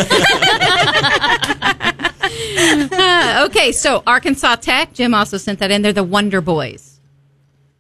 [2.91, 4.93] Uh, okay, so Arkansas Tech.
[4.93, 5.81] Jim also sent that in.
[5.81, 6.94] They're the Wonder Boys.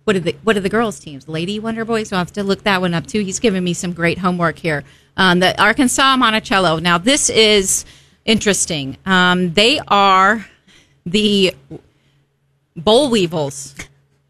[0.05, 1.27] What are the What are the girls' teams?
[1.27, 2.09] Lady Wonder Boys.
[2.09, 3.21] So I have to look that one up too.
[3.21, 4.83] He's giving me some great homework here.
[5.17, 6.79] Um, the Arkansas Monticello.
[6.79, 7.85] Now this is
[8.23, 8.97] interesting.
[9.05, 10.45] Um, they are
[11.05, 11.55] the
[12.75, 13.75] boll weevils.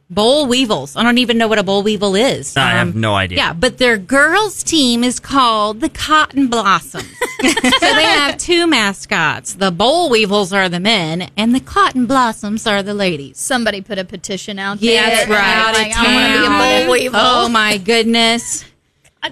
[0.07, 0.95] Boll weevils.
[0.95, 2.55] I don't even know what a boll weevil is.
[2.55, 3.39] I have Um, no idea.
[3.39, 7.05] Yeah, but their girls' team is called the Cotton Blossoms.
[7.41, 9.55] so they have two mascots.
[9.55, 13.39] The boll weevils are the men, and the Cotton Blossoms are the ladies.
[13.39, 14.93] Somebody put a petition out there.
[14.93, 15.25] Yeah, there.
[15.25, 15.71] that's right.
[15.73, 17.19] Like, I want to be a boll weevil.
[17.19, 18.63] Oh my goodness.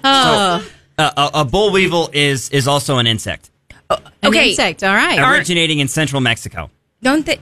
[0.02, 0.66] Oh,
[0.98, 3.50] Uh, a, a boll weevil is is also an insect
[3.90, 4.50] an Okay.
[4.50, 4.82] insect.
[4.82, 5.18] All right.
[5.20, 6.70] originating in central Mexico.
[7.02, 7.38] Don't they?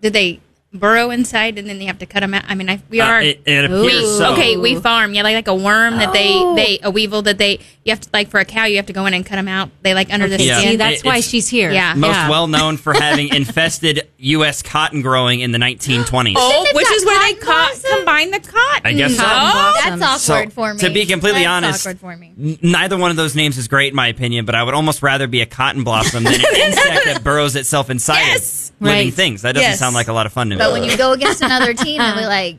[0.00, 0.40] Did they
[0.76, 2.44] burrow inside and then they have to cut them out.
[2.46, 3.20] I mean, I, we Uh, are.
[3.22, 4.32] it, it appears so.
[4.32, 5.14] Okay, we farm.
[5.14, 6.54] Yeah, like like a worm that they Oh.
[6.56, 8.92] they a weevil that they you have to like for a cow you have to
[8.92, 9.70] go in and cut them out.
[9.82, 10.58] They like under the Yeah.
[10.58, 10.70] skin.
[10.72, 11.70] See, that's It- why she's here.
[11.72, 11.94] Yeah.
[11.94, 12.28] Most Yeah.
[12.30, 14.62] well known for having infested U.S.
[14.62, 16.34] cotton growing in the 1920s.
[16.38, 17.90] oh, which is where they cotton caught blossom?
[17.98, 18.82] combine the cotton.
[18.84, 19.22] I guess so.
[19.22, 20.00] Cotton blossoms.
[20.00, 20.80] That's So, awkward for me.
[20.80, 22.32] to be completely That's honest, awkward for me.
[22.38, 25.02] n- neither one of those names is great in my opinion, but I would almost
[25.02, 28.65] rather be a cotton blossom than an insect that burrows itself inside Yes.
[28.76, 29.14] Of living Right.
[29.14, 29.42] things.
[29.42, 29.78] That doesn't Yes.
[29.78, 30.58] sound like a lot of fun to me.
[30.58, 32.58] But when you go against another team, and we like,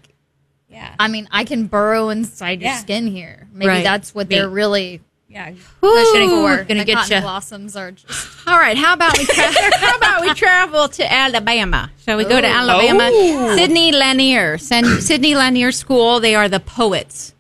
[0.69, 0.93] Yeah.
[0.99, 3.47] I mean, I can burrow inside your skin here.
[3.53, 3.83] Maybe Right.
[3.83, 5.51] that's what they're really Yeah.
[5.81, 6.41] pushing Ooh.
[6.47, 6.63] for.
[6.63, 7.21] Gonna the get cotton ya.
[7.21, 8.27] blossoms are just.
[8.47, 9.43] All right, how about we tra-
[9.79, 11.91] how about we travel to Alabama?
[12.05, 13.09] Shall we go to Alabama?
[13.11, 13.55] Oh.
[13.55, 16.19] Sidney Lanier, Sen- Sidney Lanier School.
[16.19, 17.33] They are the poets.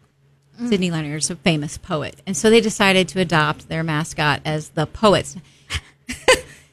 [0.61, 0.69] Mm.
[0.69, 4.69] Sidney Lanier is a famous poet, and so they decided to adopt their mascot as
[4.69, 5.35] the poets.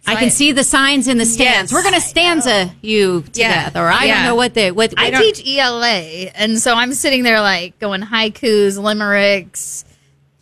[0.06, 1.70] I can I- see the signs in the stands.
[1.70, 1.72] Yes.
[1.72, 3.64] We're going to stanza you Yeah.
[3.64, 3.86] together.
[3.88, 4.24] I don't Yeah.
[4.24, 4.92] know what they what.
[4.96, 9.84] I they don't- teach ELA, and so I'm sitting there like going haikus, limericks,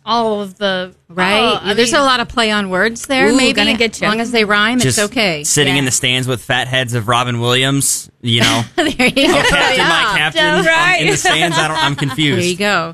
[0.05, 1.39] all of the right.
[1.39, 3.29] Oh, I There's mean, a lot of play on words there.
[3.29, 4.05] Ooh, maybe gonna get you.
[4.07, 5.45] as long as they rhyme, Just it's okay.
[5.45, 8.95] sitting in the stands with fat heads of Robin Williams, you know, there you
[9.27, 9.41] go.
[9.43, 10.17] Captain, my Yeah.
[10.17, 10.97] captain, Right.
[11.01, 11.57] in the stands.
[11.57, 12.39] I don't, I'm confused.
[12.41, 12.93] There you go.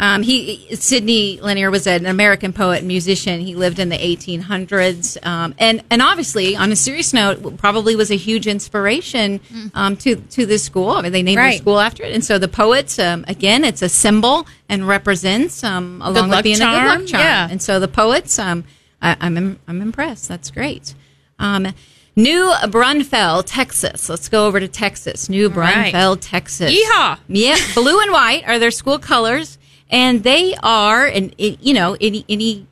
[0.00, 3.40] Um, he Sidney Lanier was an American poet and musician.
[3.40, 8.10] He lived in the 1800s, um, and and obviously, on a serious note, probably was
[8.10, 9.40] a huge inspiration
[9.74, 10.90] um, to to this school.
[10.90, 11.58] I mean, they named Right.
[11.58, 16.00] school after it, and so the poets, um, again, it's a symbol and represents um,
[16.04, 17.22] along with being a good charm, luck charm.
[17.22, 17.48] yeah.
[17.50, 18.64] And so the poets, um,
[19.02, 20.28] I, I'm im- I'm impressed.
[20.28, 20.94] That's great.
[21.40, 21.74] Um,
[22.14, 24.08] New Braunfels, Texas.
[24.08, 25.28] Let's go over to Texas.
[25.28, 25.92] New right.
[25.92, 26.72] Braunfels, Texas.
[26.72, 27.18] Yeehaw.
[27.28, 29.57] Yeah, blue and white are their school colors,
[29.90, 32.66] and they are, and it, you know, any any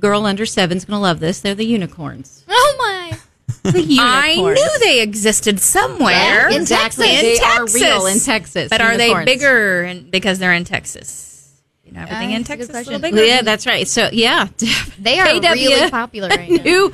[0.00, 1.40] girl under seven is going to love this.
[1.40, 2.44] They're the unicorns.
[2.48, 3.18] Oh my!
[3.62, 3.98] The unicorns.
[3.98, 6.10] I knew they existed somewhere.
[6.50, 7.06] Yeah, in exactly.
[7.06, 7.22] Texas.
[7.22, 8.68] They In are real in Texas.
[8.68, 11.62] But are they bigger and because they're in Texas?
[11.82, 13.24] You know, everything Uh, in that's a good Texas is a little bigger.
[13.24, 13.88] Yeah, that's right.
[13.88, 14.48] So yeah,
[14.98, 16.62] They are KW really popular right now.
[16.64, 16.92] New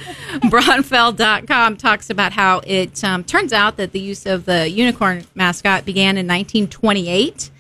[0.48, 5.85] Braunfels.com talks about how it um, turns out that the use of the unicorn mascot
[5.85, 7.50] began in 1928.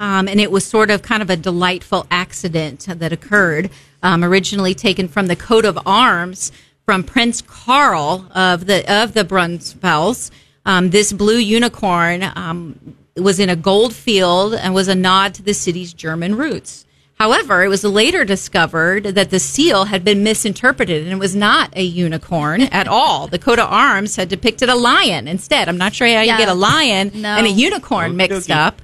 [0.00, 3.70] Um, and it was sort of kind of a delightful accident that occurred,
[4.02, 6.52] um, originally taken from the coat of arms
[6.84, 10.30] from Prince Carl of the of the Brunsfelds.
[10.64, 15.42] Um, this blue unicorn um, was in a gold field and was a nod to
[15.42, 16.84] the city's German roots.
[17.18, 21.72] However, it was later discovered that the seal had been misinterpreted and it was not
[21.76, 23.26] a unicorn at all.
[23.26, 25.68] The coat of arms had depicted a lion instead.
[25.68, 26.38] I'm not sure how you Yeah.
[26.38, 27.30] get a lion No.
[27.30, 28.80] and a unicorn mixed up,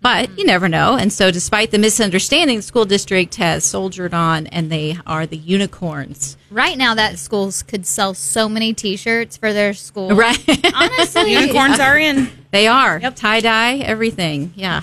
[0.00, 0.96] but you never know.
[0.96, 5.36] And so, despite the misunderstanding, the school district has soldiered on and they are the
[5.36, 6.36] unicorns.
[6.50, 10.08] Right now, that schools could sell so many T-shirts for their school.
[10.16, 10.38] Right.
[10.74, 12.28] Honestly, Unicorns are in.
[12.50, 13.16] They are Yep.
[13.16, 14.52] tie dye, everything.
[14.56, 14.80] Yeah.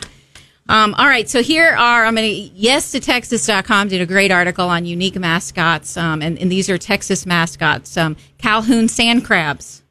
[0.69, 1.30] Um, all right.
[1.30, 5.15] So here are, I'm going to, yes to Texas.com did a great article on unique
[5.15, 5.95] mascots.
[5.95, 7.95] Um, and, and these are Texas mascots.
[7.95, 9.82] Um, Calhoun sand crabs.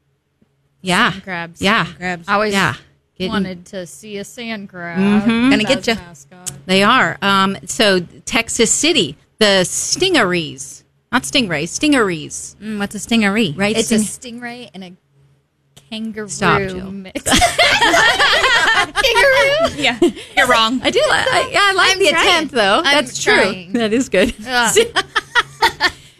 [0.81, 1.11] Yeah.
[1.11, 1.61] Sand crabs.
[1.61, 1.85] Yeah.
[1.97, 2.27] Crabs.
[2.29, 2.75] Always Yeah.
[3.17, 4.99] Getting- wanted to see a sand crab.
[4.99, 5.49] Mm-hmm.
[5.49, 5.93] Gonna get as ya.
[5.93, 6.51] a mascot.
[6.65, 7.17] They are.
[7.21, 12.55] Um, so Texas City, the stingarees, not stingrays, stingarees.
[12.57, 13.57] Mm, what's a stingaree?
[13.57, 13.75] Right?
[13.77, 14.93] It's a stingray and a
[15.89, 16.91] kangaroo Stop, Jill.
[16.91, 17.23] mix.
[18.93, 19.75] kangaroo.
[19.81, 19.97] Yeah,
[20.35, 20.81] you're wrong.
[20.83, 20.99] I do.
[20.99, 22.27] li- I, yeah, I like I'm the trying.
[22.27, 22.81] attempt, though.
[22.83, 23.33] I'm That's true.
[23.33, 23.73] trying.
[23.73, 24.33] That is good.
[24.47, 24.71] Yeah.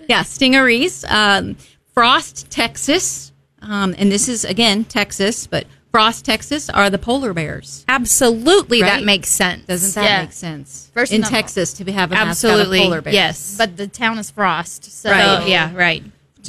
[0.07, 1.03] yeah, stingarees.
[1.09, 1.57] Um,
[1.93, 3.31] Frost, Texas,
[3.61, 7.83] um, and this is again Texas, but Frost, Texas are the polar bears.
[7.87, 8.97] Absolutely, Right?
[8.99, 9.65] that makes sense.
[9.65, 10.21] Doesn't that Yeah.
[10.21, 10.89] make sense?
[10.93, 13.13] First in of all- Texas to have a Absolutely, polar bears.
[13.15, 13.55] yes.
[13.57, 15.41] But the town is Frost, so Right.
[15.41, 16.03] So, yeah, right.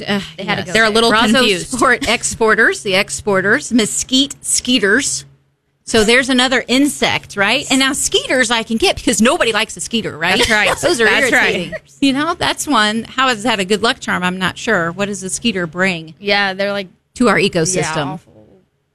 [0.07, 0.93] Uh, They had to go They're a there.
[0.93, 1.71] little Brazos confused.
[1.71, 5.25] Sport exporters, the exporters, mesquite skeeters.
[5.85, 7.65] So there's another insect, right?
[7.71, 10.37] And now skeeters I can get because nobody likes a skeeter, right?
[10.37, 10.69] That's right.
[10.81, 11.55] Those are That's right.
[11.55, 11.73] irritating.
[11.99, 13.03] You know, that's one.
[13.05, 14.21] How is that a good luck charm?
[14.23, 14.91] I'm not sure.
[14.91, 18.19] What does a skeeter bring yeah, they're like to our yeah, ecosystem?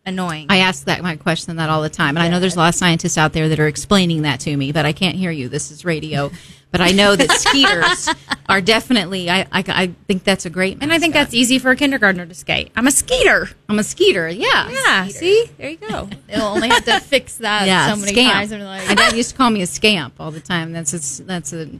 [0.06, 0.46] Annoying.
[0.50, 2.68] I ask that my question that all the time, and I know there's a lot
[2.68, 5.48] of scientists out there that are explaining that to me, but I can't hear you.
[5.48, 6.30] This is radio,
[6.70, 8.10] but I know that skeeters
[8.46, 9.30] are definitely.
[9.30, 12.26] I, I, I think that's a great, and I think that's easy for a kindergartner
[12.26, 12.70] to skate.
[12.76, 13.48] I'm a skeeter.
[13.70, 14.28] I'm a skeeter.
[14.28, 15.06] Yeah, Yeah.
[15.08, 16.10] See, there you go.
[16.26, 18.50] They'll only have to fix that yeah, so many scamp.
[18.50, 18.52] times.
[18.52, 20.72] Like, My dad used to call me a scamp all the time.
[20.72, 21.70] That's a, that's a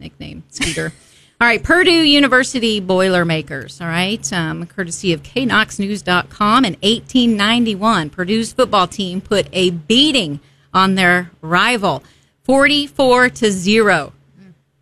[0.00, 0.92] nickname, Skeeter.
[1.40, 3.80] All right, Purdue University Boilermakers.
[3.80, 6.64] All right, um, courtesy of knoxnews.com.
[6.64, 10.40] In 1891, Purdue's football team put a beating
[10.74, 12.02] on their rival,
[12.42, 14.12] 44 to zero.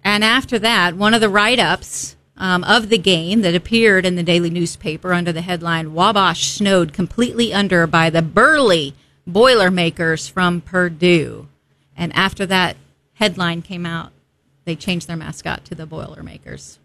[0.03, 4.23] And after that, one of the write-ups um, of the game that appeared in the
[4.23, 8.95] daily newspaper under the headline Wabash snowed completely under by the burly
[9.27, 11.49] Boilermakers from Purdue.
[11.97, 12.77] And after that
[13.15, 14.13] headline came out,
[14.67, 16.79] they changed their mascot to the Boilermakers.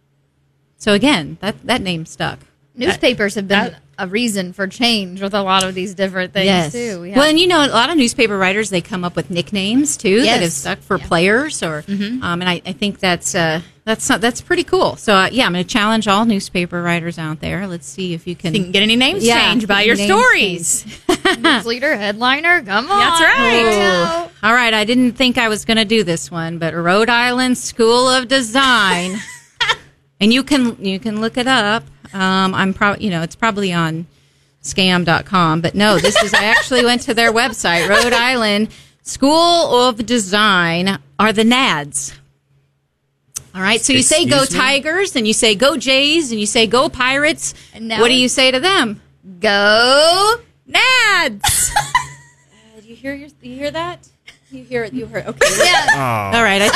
[0.78, 2.40] So again, that, that name stuck.
[2.76, 6.72] Newspapers have been that- a reason for change with a lot of these different things
[6.74, 7.02] too.
[7.02, 9.30] We have- Well, and you know, a lot of newspaper writers they come up with
[9.30, 12.24] nicknames too that have stuck for players, or Mm-hmm.
[12.24, 14.96] um, and I, I think that's uh, that's not, that's pretty cool.
[14.96, 17.68] So uh, yeah, I'm going to challenge all newspaper writers out there.
[17.68, 18.54] Let's see if you can.
[18.56, 20.86] You can get any names Yeah, changed by your stories.
[21.66, 23.00] leader, headliner, come on.
[23.00, 24.26] That's right.
[24.26, 24.48] Ooh.
[24.48, 27.58] All right, I didn't think I was going to do this one, but Rhode Island
[27.58, 29.18] School of Design,
[30.20, 31.84] and you can you can look it up.
[32.14, 34.08] Um, I'm probably you know it's probably on
[34.64, 37.88] scam.com, but no, this is I actually went to their website.
[37.88, 38.70] Rhode Island
[39.04, 42.14] School of Design are the NADS.
[43.54, 44.48] All right, so you say go me?
[44.48, 47.54] Tigers, and you say go Jays, and you say go Pirates.
[47.74, 49.02] And now what do you say to them?
[49.40, 50.36] Go.
[50.70, 51.72] Nads.
[52.82, 54.08] Do you hear your, you hear that?
[54.52, 54.92] You hear it?
[54.94, 55.26] You heard?
[55.28, 55.48] Okay.
[55.64, 56.32] Yeah.
[56.36, 56.62] All right.
[56.62, 56.74] I think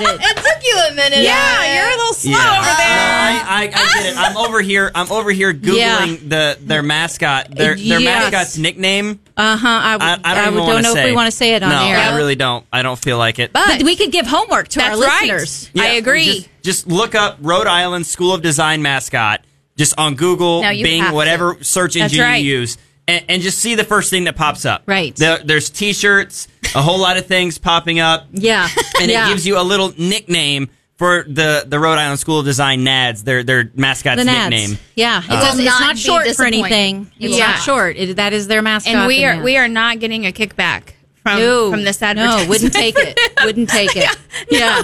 [0.00, 0.20] we heard it.
[0.24, 1.20] it took you a minute.
[1.20, 2.58] Yeah, you're a little slow Yeah.
[2.58, 2.96] over there.
[2.96, 4.16] No, I, I, I get it.
[4.18, 4.90] I'm over here.
[4.94, 6.16] I'm over here googling Yeah.
[6.56, 7.50] the their mascot.
[7.50, 8.02] Their their Yes.
[8.30, 9.20] mascot's nickname.
[9.36, 9.68] Uh huh.
[9.68, 11.00] I, I, I don't, even don't know say.
[11.04, 11.96] if we want to say it on no, air.
[11.96, 12.66] I really don't.
[12.72, 13.52] I don't feel like it.
[13.52, 15.30] but we could give homework to our That's right.
[15.32, 15.70] listeners.
[15.78, 16.24] I agree.
[16.24, 19.42] Just, just look up Rhode Island School of Design mascot.
[19.76, 21.14] Just on Google, No, Bing, have to.
[21.14, 22.36] whatever search engine right.
[22.42, 24.82] you use, and, and just see the first thing that pops up.
[24.86, 25.14] Right.
[25.14, 28.26] There- there's T-shirts, a whole lot of things popping up.
[28.32, 28.68] Yeah.
[29.00, 29.26] and yeah.
[29.26, 33.24] it gives you a little nickname for the the Rhode Island School of Design NADS,
[33.24, 34.50] their their mascot's the Nads.
[34.50, 34.78] nickname.
[34.94, 35.22] Yeah.
[35.22, 37.10] It will does, it's not not short for anything.
[37.18, 37.48] It's Yeah.
[37.48, 37.96] not short.
[37.96, 38.94] It, that is their mascot.
[38.94, 42.44] and we are we are not getting a kickback from no, from this advertisement.
[42.44, 43.18] No, wouldn't take it.
[43.44, 44.16] Wouldn't take it.
[44.50, 44.82] Yeah.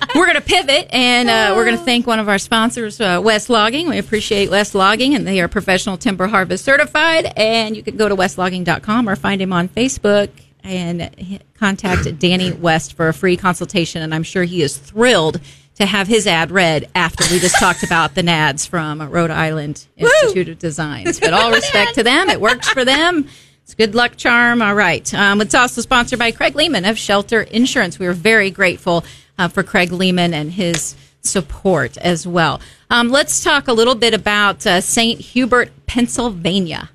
[0.14, 3.20] we're going to pivot and uh, we're going to thank one of our sponsors, uh,
[3.22, 3.88] West Logging.
[3.88, 7.32] We appreciate West Logging, and they are professional timber harvest certified.
[7.36, 10.30] And you can go to westlogging.com or find him on Facebook
[10.62, 14.02] and contact Danny West for a free consultation.
[14.02, 15.40] And I'm sure he is thrilled
[15.76, 19.84] to have his ad read after we just talked about the NADS from Rhode Island
[19.96, 21.18] Institute of Designs.
[21.18, 23.28] But all respect to them, it works for them.
[23.64, 24.62] It's good luck charm.
[24.62, 25.12] All right.
[25.14, 27.98] Um, it's also sponsored by Craig Lehman of Shelter Insurance.
[27.98, 29.04] We are very grateful
[29.38, 32.60] uh, for Craig Lehman and his support as well.
[32.90, 35.20] Um, let's talk a little bit about uh, St.
[35.20, 36.90] Hubert, Pennsylvania.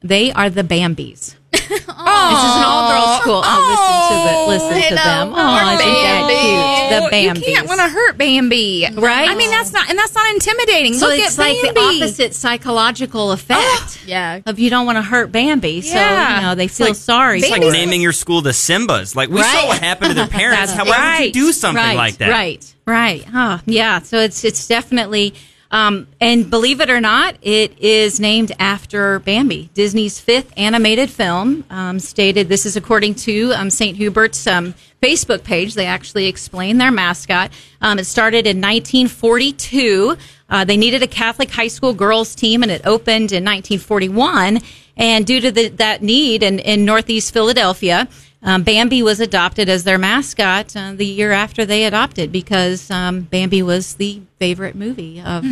[0.00, 1.36] They are the Bambies.
[1.52, 3.42] This is an all-girls school.
[3.44, 5.32] Oh, listen to the, listen to them.
[5.34, 6.34] Oh, isn't that Bambi.
[6.34, 7.12] cute?
[7.12, 7.54] The You Bambies.
[7.54, 9.28] can't want to hurt Bambi, Right?
[9.30, 10.94] I mean, that's not and that's not intimidating.
[10.94, 11.98] So Look it's at like Bambi.
[11.98, 14.40] the opposite psychological effect Yeah.
[14.46, 15.82] of you don't want to hurt Bambi.
[15.82, 16.36] So, Yeah.
[16.36, 17.40] you know, they feel like sorry.
[17.40, 19.14] It's like naming your school the Simbas.
[19.14, 19.60] Like we Right.
[19.60, 20.72] saw what happened to their parents.
[20.72, 22.30] That's How why would you do something right, like that?
[22.30, 23.24] Right, right.
[23.34, 24.00] Oh, yeah.
[24.00, 25.34] So it's it's definitely,
[25.72, 31.64] um, and believe it or not, it is named after Bambi, Disney's fifth animated film.
[31.70, 33.96] Um, stated this is according to um, St.
[33.96, 35.72] Hubert's um, Facebook page.
[35.72, 37.50] They actually explain their mascot.
[37.80, 40.18] Um, it started in 1942.
[40.50, 44.60] Uh, they needed a Catholic high school girls team, and it opened in 1941.
[44.98, 48.08] And due to the, that need in, in Northeast Philadelphia,
[48.42, 53.20] um, Bambi was adopted as their mascot uh, the year after they adopted because um,
[53.22, 55.44] Bambi was the favorite movie of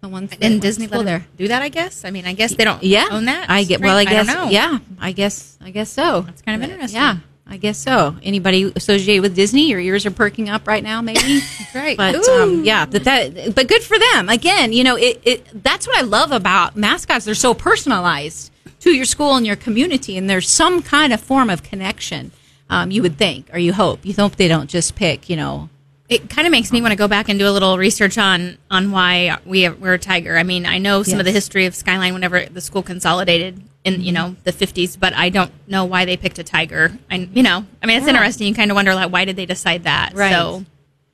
[0.00, 1.26] the ones that and Disney let there.
[1.36, 1.62] do that.
[1.62, 2.04] I guess.
[2.04, 3.48] I mean, I guess they don't Yeah, own that.
[3.50, 3.80] I get.
[3.80, 4.26] Well, I guess.
[4.26, 4.50] don't know.
[4.50, 5.56] yeah, I guess.
[5.60, 6.22] I guess so.
[6.22, 7.00] That's kind of interesting.
[7.00, 7.16] Yeah,
[7.46, 8.16] I guess so.
[8.22, 9.68] Anybody associated with Disney?
[9.68, 11.20] Your ears are perking up right now, maybe.
[11.58, 11.96] That's right.
[11.96, 14.28] But um, yeah, but that but good for them.
[14.28, 17.24] Again, you know, it, it that's what I love about mascots.
[17.26, 18.50] They're so personalized
[18.82, 22.30] to your school and your community, and there's some kind of form of connection.
[22.70, 24.04] Um, you would think, or you hope.
[24.04, 25.68] You hope they don't just pick, you know.
[26.08, 28.58] it kind of makes me want to go back and do a little research on
[28.70, 30.36] on why we have, we're a tiger.
[30.36, 34.00] I mean, I know some of the history of Skyline whenever the school consolidated in
[34.02, 36.96] you know the 50s, but I don't know why they picked a tiger.
[37.10, 38.10] And you know, I mean, it's Yeah.
[38.14, 38.46] interesting.
[38.48, 40.12] You kind of wonder like why did they decide that?
[40.14, 40.32] Right.
[40.32, 40.64] So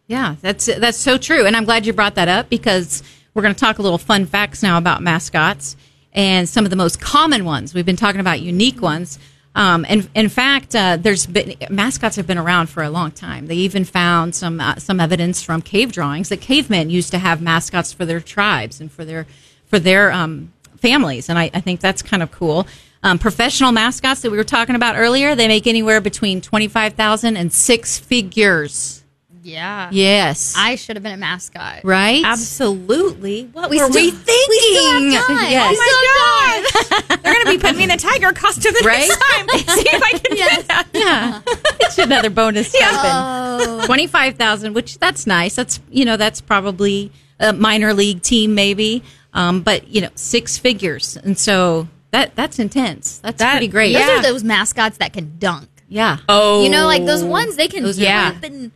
[0.06, 3.02] Yeah, that's that's so true, and I'm glad you brought that up because
[3.34, 5.76] we're going to talk a little fun facts now about mascots
[6.18, 7.72] and some of the most common ones.
[7.72, 9.20] We've been talking about unique ones,
[9.54, 13.46] um, and in fact, uh, there's been mascots have been around for a long time.
[13.46, 17.40] They even found some uh, some evidence from cave drawings that cavemen used to have
[17.40, 19.26] mascots for their tribes and for their
[19.66, 22.66] for their um, families, and I, I think that's kind of cool.
[23.04, 26.94] Um, professional mascots that we were talking about earlier, they make anywhere between twenty five
[26.94, 28.97] thousand and six figures.
[29.42, 29.88] Yeah.
[29.92, 30.54] Yes.
[30.56, 31.80] I should have been a mascot.
[31.84, 32.22] right?
[32.24, 35.12] absolutely, what We were still- we we still thinking?
[35.12, 35.50] have time.
[35.50, 35.76] Yes.
[35.78, 36.62] Oh
[37.00, 39.08] my god, they're going to be putting me in a tiger costume the Right?
[39.08, 39.76] next time.
[39.76, 40.86] See if I can get that.
[40.92, 41.40] Yeah,
[41.80, 42.98] it's another bonus stipend.
[43.02, 43.82] Oh.
[43.86, 45.54] Twenty-five thousand, which that's nice.
[45.54, 50.58] That's you know that's probably a minor league team maybe, um, but you know six
[50.58, 53.18] figures, and so that that's intense.
[53.18, 53.92] That's That- pretty great.
[53.92, 54.18] Those Yeah.
[54.18, 55.68] are those mascots that can dunk.
[55.88, 58.32] yeah, Oh, You know, like those ones they can Those Yeah.
[58.32, 58.72] jump and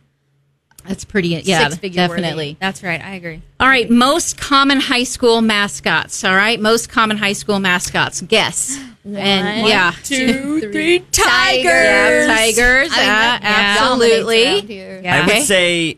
[0.85, 1.29] that's pretty.
[1.29, 2.21] Yeah, Six-figure worthy.
[2.21, 2.57] definitely.
[2.59, 3.01] That's right.
[3.03, 3.41] I agree.
[3.59, 6.23] All right, most common high school mascots.
[6.23, 8.21] All right, most common high school mascots.
[8.21, 8.77] Guess.
[9.05, 11.63] and One, yeah, Two, three, Tigers.
[11.65, 12.89] yeah, tigers.
[12.91, 15.01] I mean, uh, that absolutely.
[15.01, 15.23] Yeah.
[15.23, 15.97] I would say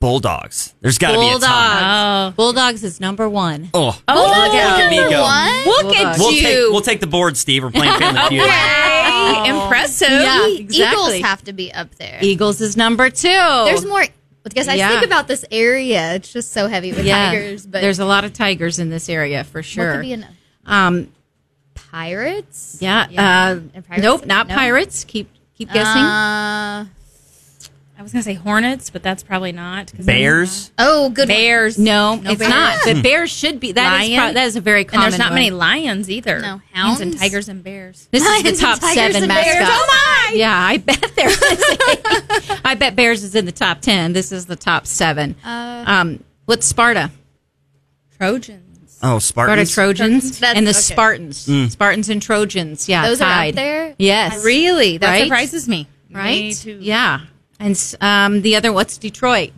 [0.00, 0.74] bulldogs.
[0.80, 1.40] There's got to be a ton.
[1.40, 1.82] Bulldogs.
[1.82, 2.32] Oh.
[2.36, 3.70] Bulldogs is number one.
[3.74, 5.70] Oh, Oh, look at me go.
[5.70, 6.00] Look Bulldogs.
[6.00, 6.42] at We'll you.
[6.42, 7.62] take we'll take the board, Steve.
[7.62, 8.42] We're playing Family Feud.
[8.42, 9.48] Okay.
[9.64, 10.08] Impressive.
[10.10, 11.16] Yeah, E- exactly.
[11.18, 12.18] Eagles have to be up there.
[12.22, 13.28] Eagles is number two.
[13.28, 14.04] There's more
[14.44, 14.90] because I Yeah.
[14.90, 16.14] think about this area.
[16.14, 19.08] It's just so heavy with yeah, tigers, but there's a lot of tigers in this
[19.08, 19.92] area for what sure.
[19.94, 20.30] could be enough?
[20.66, 21.08] um,
[21.74, 22.78] Pirates?
[22.80, 23.06] yeah.
[23.10, 23.58] Yeah.
[23.76, 24.02] Uh, pirates?
[24.02, 24.54] nope, not No.
[24.54, 25.04] pirates.
[25.04, 26.02] Keep keep guessing.
[26.02, 26.86] Uh,
[27.98, 29.90] I was going to say hornets, but that's probably not.
[29.98, 30.70] Bears.
[30.78, 31.36] oh, good one.
[31.36, 31.78] Bears.
[31.78, 32.50] no, it's bears.
[32.50, 32.78] not.
[32.84, 33.72] But bears should be.
[33.72, 34.20] That is Lion?
[34.20, 35.02] pro- that is a very And common.
[35.10, 35.34] there's not one.
[35.36, 36.40] many lions either.
[36.40, 38.06] No, Lions and tigers and bears.
[38.10, 39.70] This is the top seven mascots.
[39.72, 39.86] Oh,
[40.28, 40.34] my!
[40.36, 42.60] Yeah, I bet there is.
[42.64, 44.12] I bet Bears is in the top ten.
[44.12, 45.34] This is the top seven.
[45.44, 47.10] Uh, um, what's Sparta?
[48.18, 48.98] Trojans.
[49.02, 49.74] Oh, Sparta Spartans.
[49.74, 50.78] Trojans and the okay.
[50.80, 51.72] Spartans.
[51.72, 52.88] Spartans and Trojans.
[52.88, 53.50] Yeah, Those are tied.
[53.50, 53.94] up there?
[53.98, 54.98] Yes, Really?
[54.98, 55.22] That Right?
[55.24, 55.86] surprises me.
[56.08, 56.54] Me right?
[56.54, 56.78] too.
[56.80, 57.20] Yeah,
[57.60, 59.50] and um, the other what's Detroit?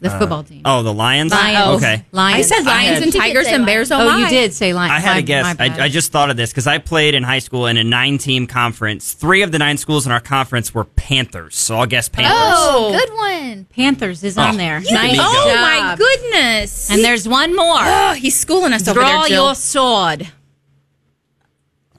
[0.00, 0.60] The football team.
[0.66, 1.32] Oh, the Lions.
[1.32, 1.76] Lions.
[1.82, 2.04] Okay.
[2.12, 2.38] Lions.
[2.52, 3.90] I said lions had- and tigers and bears.
[3.90, 4.92] Oh, Oh, you did say Lions.
[4.92, 5.56] I had My- to guess.
[5.58, 5.84] I.
[5.84, 9.14] I just thought of this because I played in high school in a nine-team conference.
[9.14, 12.32] Three of the nine schools in our conference were Panthers, so I'll guess Panthers.
[12.36, 12.98] Oh, Oh.
[12.98, 13.66] good one.
[13.70, 14.80] Panthers is on Oh, there.
[14.80, 15.16] Nice.
[15.18, 15.60] Oh, job.
[15.60, 16.90] my goodness.
[16.90, 17.78] And there's one more.
[17.80, 19.46] oh, he's schooling us over there, Jill.
[19.46, 20.28] your sword.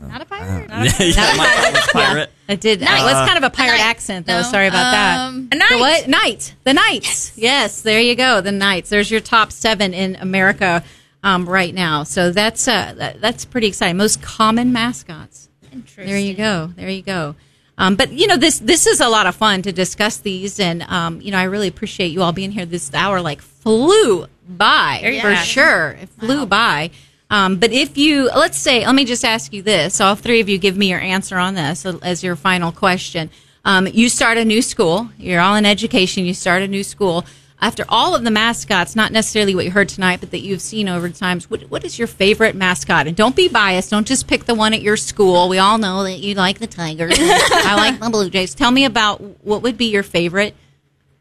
[0.01, 0.69] Not a pirate.
[0.99, 2.29] yeah, my was pirate.
[2.49, 2.81] I did.
[2.81, 2.99] Knight.
[2.99, 3.85] It was kind of a pirate Knight.
[3.85, 4.41] accent, though.
[4.41, 5.57] No, Sorry about um, A that.
[5.57, 5.69] knight.
[5.71, 6.07] The what?
[6.09, 6.55] Knight.
[6.63, 7.37] The Knights.
[7.37, 7.81] Yes.
[7.81, 8.41] there you go.
[8.41, 8.89] The Knights.
[8.89, 10.83] There's your top seven in America
[11.23, 12.03] um, right now.
[12.03, 13.97] So that's uh, that, that's pretty exciting.
[13.97, 15.49] Most common mascots.
[15.71, 16.05] Interesting.
[16.07, 16.67] There you go.
[16.75, 17.35] There you go.
[17.77, 20.83] Um, but you know this this is a lot of fun to discuss these, and
[20.83, 22.65] um, you know I really appreciate you all being here.
[22.65, 25.47] This hour like flew by Very for fast.
[25.49, 25.89] sure.
[26.01, 26.91] It flew by.
[27.29, 30.49] Um, but if you let's say, let me just ask you this: all three of
[30.49, 33.29] you give me your answer on this as your final question.
[33.63, 35.09] Um, you start a new school.
[35.17, 36.25] You're all in education.
[36.25, 37.25] You start a new school.
[37.59, 40.89] After all of the mascots, not necessarily what you heard tonight, but that you've seen
[40.89, 43.07] over times, what, what is your favorite mascot?
[43.07, 43.89] And don't be biased.
[43.89, 45.47] Don't just pick the one at your school.
[45.49, 47.15] We all know that you like the Tigers.
[47.17, 48.53] I like the Blue Jays.
[48.53, 50.53] Tell me about what would be your favorite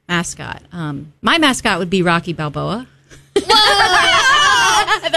[0.08, 0.62] mascot.
[0.72, 2.88] Um, my mascot would be Rocky Balboa.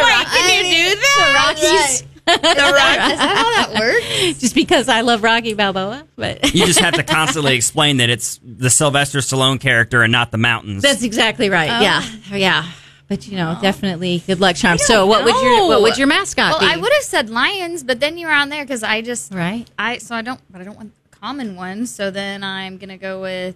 [0.03, 1.53] Can you do that?
[1.57, 2.03] The Rockies.
[2.29, 4.39] Is that how that works?
[4.41, 8.39] just because I love Rocky Balboa, but You just have to constantly explain that it's
[8.43, 10.83] the Sylvester Stallone character and not the mountains.
[10.83, 11.69] that's exactly right.
[11.71, 11.81] Oh.
[11.81, 12.03] Yeah,
[12.35, 12.71] yeah.
[13.07, 14.77] But you know, definitely good luck, charm.
[14.77, 15.67] So, what would your know.
[15.67, 16.65] what would your mascot Well, be?
[16.65, 19.65] I would have said lions, but then you were on there because I just Right.
[19.79, 21.95] I so I don't, but I don't want the common ones.
[21.95, 23.55] So then I'm gonna go with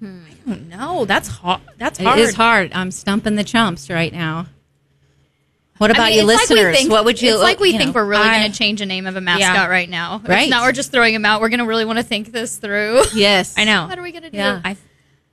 [0.00, 0.20] hmm,
[0.68, 1.62] No, that's hard.
[1.78, 2.18] That's It hard.
[2.18, 2.72] is hard.
[2.74, 4.48] I'm stumping the chumps right now.
[5.78, 6.76] What about I mean, you, it's like listeners?
[6.76, 7.32] think- what would you?
[7.34, 9.20] It's like we you think know, we're really going to change the name of a
[9.20, 9.66] mascot Yeah.
[9.68, 10.20] right now.
[10.26, 10.42] Right.
[10.42, 11.40] It's not we're just throwing them out.
[11.40, 13.02] We're going to really want to think this through.
[13.14, 13.86] Yes, I know.
[13.86, 14.36] What are we going to do?
[14.36, 14.60] Yeah.
[14.64, 14.76] I,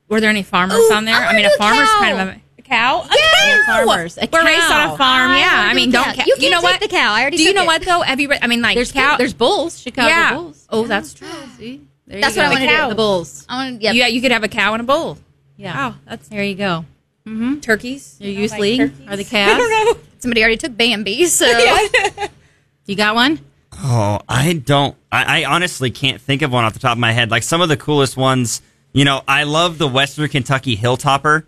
[0.07, 1.15] were there any farmers Ooh, on there?
[1.15, 1.99] I I, mean, wanna a farmer's cow.
[1.99, 3.07] kind of a, a cow.
[3.47, 4.17] Yeah, farmers.
[4.19, 5.31] A We're raised on a farm.
[5.31, 6.03] I yeah, I mean, don't.
[6.05, 6.13] cow.
[6.13, 6.79] ca- You you know take what?
[6.81, 7.11] the cow.
[7.13, 7.65] I already Do you know it.
[7.65, 8.01] what though?
[8.01, 8.29] Have you?
[8.29, 9.17] Re- I mean, like There's cow.
[9.17, 9.79] there's bulls.
[9.79, 10.33] Chicago Yeah.
[10.35, 10.67] Bulls.
[10.69, 11.27] Oh, that's true.
[11.57, 12.53] See, That's what I go.
[12.65, 12.89] wanna do.
[12.89, 13.45] The bulls.
[13.49, 13.93] I want to.
[13.95, 15.17] Yeah, you could have a cow and a bull.
[15.57, 15.75] Yeah.
[15.89, 16.85] Wow, that's There you go.
[17.27, 17.59] Mm-hmm.
[17.61, 18.17] turkeys.
[18.19, 19.07] Your You know, youth like league turkeys.
[19.09, 20.01] are the I don't know.
[20.25, 21.45] Somebody already took Bambi, so
[22.87, 23.39] You got one?
[23.73, 24.95] Oh, I don't.
[25.11, 27.29] I, I honestly can't think of one off the top of my head.
[27.29, 31.43] Like some of the coolest ones, you know, I love the Western Kentucky Hilltopper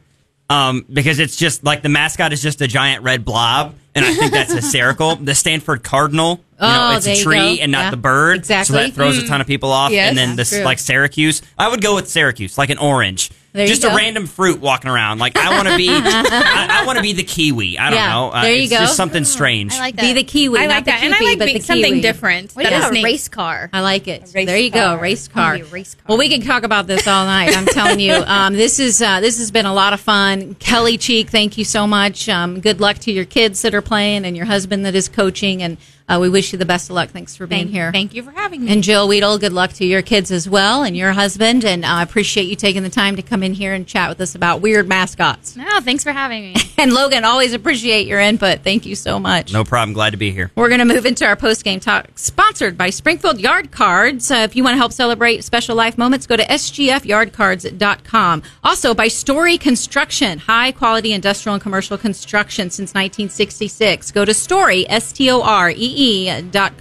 [0.48, 4.14] um, because it's just like the mascot is just a giant red blob, and I
[4.14, 5.16] think that's hysterical.
[5.16, 8.76] The Stanford Cardinal, you know, Oh, it's a tree and not Yeah, the bird, exactly.
[8.76, 9.92] So that throws a ton of people off.
[9.92, 10.66] Yes, and then that's this true.
[10.66, 13.32] like Syracuse, I would go with Syracuse, like an orange.
[13.58, 13.96] There just a go.
[13.96, 15.20] random fruit walking around.
[15.20, 17.78] Like I want to be, I, I want to be the kiwi.
[17.78, 18.30] I don't Yeah, know.
[18.30, 18.78] Uh, there you it's go.
[18.80, 19.74] Just something strange.
[19.74, 20.02] I like that.
[20.04, 22.02] Be the kiwi, I not like the that, and I like but being something kiwi.
[22.02, 22.54] different.
[22.54, 22.94] What do that you have?
[22.94, 23.70] is A race car.
[23.74, 24.26] I like it.
[24.34, 25.56] there you go, race car.
[25.56, 26.04] a race car.
[26.08, 27.56] Well, we can talk about this all night.
[27.58, 30.56] I'm telling you, um, this is uh, this has been a lot of fun.
[30.56, 32.30] Kelli Cheek, thank you so much.
[32.30, 35.62] Um, good luck to your kids that are playing and your husband that is coaching,
[35.64, 35.78] and
[36.08, 37.10] uh, we wish you the best of luck.
[37.10, 37.92] Thanks for being Thank, here.
[37.92, 38.72] thank you for having me.
[38.72, 41.66] And Jill Widel, good luck to your kids as well and your husband.
[41.66, 43.48] And I appreciate you taking the time to come in.
[43.48, 45.56] in here and chat with us about weird mascots.
[45.56, 46.56] No, thanks for having me.
[46.80, 48.60] And Logan, always appreciate your input.
[48.60, 49.52] Thank you so much.
[49.52, 49.94] No problem.
[49.94, 50.52] Glad to be here.
[50.54, 54.30] We're going to move into our post game talk, sponsored by Springfield Yard Cards.
[54.30, 58.44] Uh, if you want to help celebrate special life moments, go to sgfyardcards.com.
[58.64, 64.12] Also by Story Construction, high quality industrial and commercial construction since 1966.
[64.12, 65.76] Go to story, S T O R E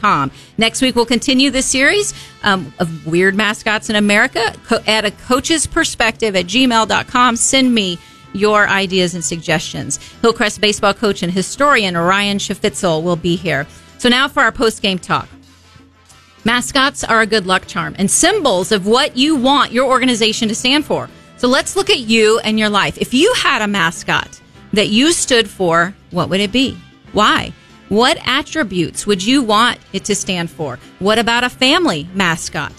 [0.00, 0.30] Com.
[0.58, 2.12] Next week, we'll continue this series
[2.42, 7.36] um, of weird mascots in America co- at a coach's perspective at gmail.com.
[7.36, 7.98] Send me
[8.34, 9.98] your ideas and suggestions.
[10.20, 13.66] Hillcrest baseball coach and historian Ryan Schaffitzel will be here.
[13.98, 15.28] So now for our post game talk.
[16.44, 20.54] Mascots are a good luck charm and symbols of what you want your organization to
[20.54, 21.08] stand for.
[21.38, 22.98] So let's look at you and your life.
[22.98, 24.40] If you had a mascot
[24.74, 26.76] that you stood for, what would it be?
[27.12, 27.52] Why?
[27.88, 30.80] What attributes would you want it to stand for?
[30.98, 32.72] What about a family mascot?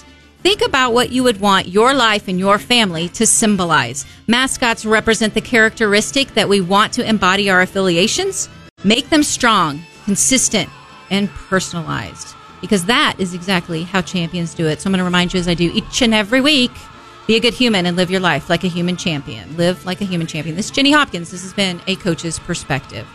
[0.43, 4.05] Think about what you would want your life and your family to symbolize.
[4.27, 8.49] Mascots represent the characteristic that we want to embody our affiliations.
[8.83, 10.69] Make them strong, consistent,
[11.09, 12.35] and personalized.
[12.59, 14.81] Because that is exactly how champions do it.
[14.81, 16.71] So I'm going to remind you, as I do each and every week,
[17.27, 19.55] be a good human and live your life like a human champion.
[19.55, 20.57] Live like a human champion.
[20.57, 21.31] This is Jenny Hopkins.
[21.31, 23.07] This has been a coach's perspective.